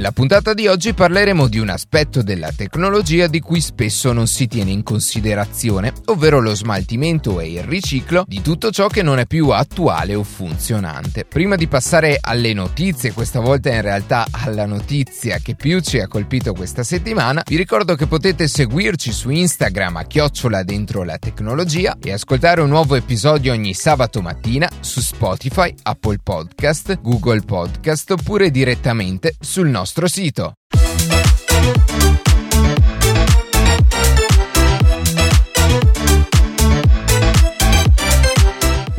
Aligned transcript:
Nella 0.00 0.12
puntata 0.12 0.54
di 0.54 0.66
oggi 0.66 0.94
parleremo 0.94 1.46
di 1.46 1.58
un 1.58 1.68
aspetto 1.68 2.22
della 2.22 2.50
tecnologia 2.56 3.26
di 3.26 3.38
cui 3.38 3.60
spesso 3.60 4.14
non 4.14 4.26
si 4.26 4.46
tiene 4.46 4.70
in 4.70 4.82
considerazione, 4.82 5.92
ovvero 6.06 6.40
lo 6.40 6.54
smaltimento 6.54 7.38
e 7.38 7.52
il 7.52 7.64
riciclo 7.64 8.24
di 8.26 8.40
tutto 8.40 8.70
ciò 8.70 8.86
che 8.86 9.02
non 9.02 9.18
è 9.18 9.26
più 9.26 9.50
attuale 9.50 10.14
o 10.14 10.22
funzionante. 10.22 11.26
Prima 11.26 11.54
di 11.54 11.68
passare 11.68 12.16
alle 12.18 12.54
notizie, 12.54 13.12
questa 13.12 13.40
volta 13.40 13.74
in 13.74 13.82
realtà 13.82 14.26
alla 14.30 14.64
notizia 14.64 15.36
che 15.36 15.54
più 15.54 15.80
ci 15.80 15.98
ha 15.98 16.08
colpito 16.08 16.54
questa 16.54 16.82
settimana, 16.82 17.42
vi 17.46 17.56
ricordo 17.56 17.94
che 17.94 18.06
potete 18.06 18.48
seguirci 18.48 19.12
su 19.12 19.28
Instagram 19.28 19.96
a 19.96 20.04
chiocciola 20.04 20.62
dentro 20.62 21.02
la 21.02 21.18
tecnologia 21.18 21.98
e 22.02 22.12
ascoltare 22.12 22.62
un 22.62 22.70
nuovo 22.70 22.94
episodio 22.94 23.52
ogni 23.52 23.74
sabato 23.74 24.22
mattina 24.22 24.66
su 24.80 25.02
Spotify, 25.02 25.74
Apple 25.82 26.20
Podcast, 26.22 27.02
Google 27.02 27.42
Podcast 27.42 28.12
oppure 28.12 28.50
direttamente 28.50 29.34
sul 29.38 29.68
nostro 29.68 29.88
nostro 29.90 30.06
sito. 30.08 30.54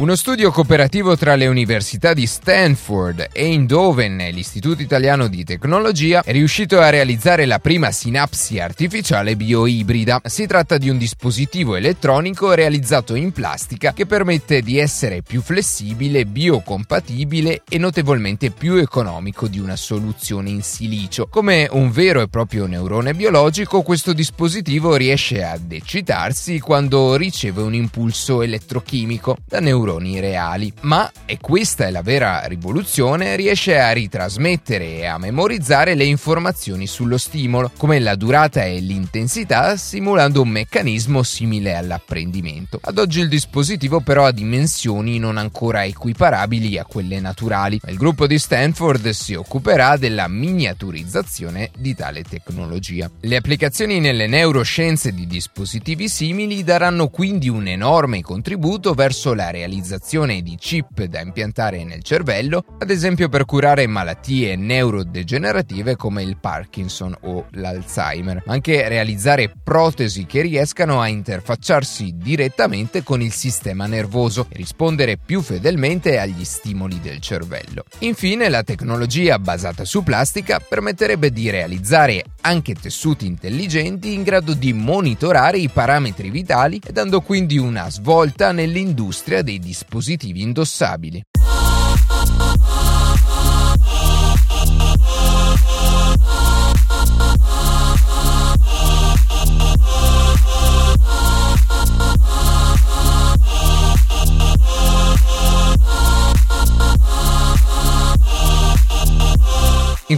Uno 0.01 0.15
studio 0.15 0.49
cooperativo 0.49 1.15
tra 1.15 1.35
le 1.35 1.45
università 1.45 2.15
di 2.15 2.25
Stanford 2.25 3.27
e 3.31 3.43
Eindhoven 3.43 4.19
e 4.19 4.31
l'Istituto 4.31 4.81
Italiano 4.81 5.27
di 5.27 5.43
Tecnologia 5.43 6.23
è 6.23 6.31
riuscito 6.31 6.79
a 6.79 6.89
realizzare 6.89 7.45
la 7.45 7.59
prima 7.59 7.91
sinapsi 7.91 8.57
artificiale 8.57 9.35
bioibrida. 9.35 10.21
Si 10.23 10.47
tratta 10.47 10.79
di 10.79 10.89
un 10.89 10.97
dispositivo 10.97 11.75
elettronico 11.75 12.51
realizzato 12.55 13.13
in 13.13 13.31
plastica 13.31 13.93
che 13.93 14.07
permette 14.07 14.63
di 14.63 14.79
essere 14.79 15.21
più 15.21 15.39
flessibile, 15.39 16.25
biocompatibile 16.25 17.61
e 17.69 17.77
notevolmente 17.77 18.49
più 18.49 18.77
economico 18.77 19.47
di 19.47 19.59
una 19.59 19.75
soluzione 19.75 20.49
in 20.49 20.63
silicio. 20.63 21.27
Come 21.27 21.67
un 21.69 21.91
vero 21.91 22.21
e 22.21 22.27
proprio 22.27 22.65
neurone 22.65 23.13
biologico, 23.13 23.83
questo 23.83 24.13
dispositivo 24.13 24.95
riesce 24.95 25.43
ad 25.43 25.71
eccitarsi 25.71 26.59
quando 26.59 27.15
riceve 27.15 27.61
un 27.61 27.75
impulso 27.75 28.41
elettrochimico 28.41 29.37
da 29.45 29.59
neuroni 29.59 29.89
neuroni 29.91 30.19
reali. 30.19 30.71
Ma, 30.81 31.11
e 31.25 31.37
questa 31.39 31.87
è 31.87 31.91
la 31.91 32.01
vera 32.01 32.45
rivoluzione, 32.45 33.35
riesce 33.35 33.79
a 33.79 33.91
ritrasmettere 33.91 34.97
e 34.97 35.05
a 35.05 35.17
memorizzare 35.17 35.95
le 35.95 36.05
informazioni 36.05 36.87
sullo 36.87 37.17
stimolo, 37.17 37.71
come 37.77 37.99
la 37.99 38.15
durata 38.15 38.63
e 38.63 38.79
l'intensità, 38.79 39.75
simulando 39.75 40.41
un 40.41 40.49
meccanismo 40.49 41.23
simile 41.23 41.75
all'apprendimento. 41.75 42.79
Ad 42.81 42.97
oggi 42.97 43.19
il 43.19 43.27
dispositivo 43.27 43.99
però 43.99 44.25
ha 44.25 44.31
dimensioni 44.31 45.19
non 45.19 45.37
ancora 45.37 45.83
equiparabili 45.83 46.77
a 46.77 46.85
quelle 46.85 47.19
naturali. 47.19 47.79
Il 47.87 47.97
gruppo 47.97 48.27
di 48.27 48.37
Stanford 48.37 49.09
si 49.09 49.33
occuperà 49.33 49.97
della 49.97 50.27
miniaturizzazione 50.27 51.71
di 51.77 51.95
tale 51.95 52.23
tecnologia. 52.23 53.09
Le 53.19 53.35
applicazioni 53.35 53.99
nelle 53.99 54.27
neuroscienze 54.27 55.13
di 55.13 55.27
dispositivi 55.27 56.07
simili 56.07 56.63
daranno 56.63 57.07
quindi 57.09 57.49
un 57.49 57.67
enorme 57.67 58.21
contributo 58.21 58.93
verso 58.93 59.33
la 59.33 59.49
realizzazione 59.49 59.80
realizzazione 59.81 60.41
di 60.43 60.55
chip 60.57 61.03
da 61.05 61.21
impiantare 61.21 61.83
nel 61.83 62.03
cervello, 62.03 62.63
ad 62.77 62.91
esempio 62.91 63.29
per 63.29 63.45
curare 63.45 63.87
malattie 63.87 64.55
neurodegenerative 64.55 65.95
come 65.95 66.21
il 66.21 66.37
Parkinson 66.37 67.15
o 67.21 67.47
l'Alzheimer, 67.51 68.43
ma 68.45 68.53
anche 68.53 68.87
realizzare 68.87 69.51
protesi 69.63 70.27
che 70.27 70.41
riescano 70.41 71.01
a 71.01 71.07
interfacciarsi 71.07 72.13
direttamente 72.15 73.01
con 73.01 73.21
il 73.21 73.33
sistema 73.33 73.87
nervoso 73.87 74.45
e 74.49 74.57
rispondere 74.57 75.17
più 75.17 75.41
fedelmente 75.41 76.19
agli 76.19 76.45
stimoli 76.45 76.99
del 76.99 77.19
cervello. 77.19 77.83
Infine, 77.99 78.49
la 78.49 78.63
tecnologia 78.63 79.39
basata 79.39 79.83
su 79.83 80.03
plastica 80.03 80.59
permetterebbe 80.59 81.31
di 81.31 81.49
realizzare 81.49 82.23
anche 82.41 82.75
tessuti 82.75 83.25
intelligenti 83.25 84.13
in 84.13 84.21
grado 84.21 84.53
di 84.53 84.73
monitorare 84.73 85.57
i 85.57 85.69
parametri 85.69 86.29
vitali 86.29 86.79
e 86.85 86.91
dando 86.91 87.21
quindi 87.21 87.57
una 87.57 87.89
svolta 87.89 88.51
nell'industria 88.51 89.41
dei 89.41 89.57
dispositivi 89.57 89.70
indossabili. 90.41 91.23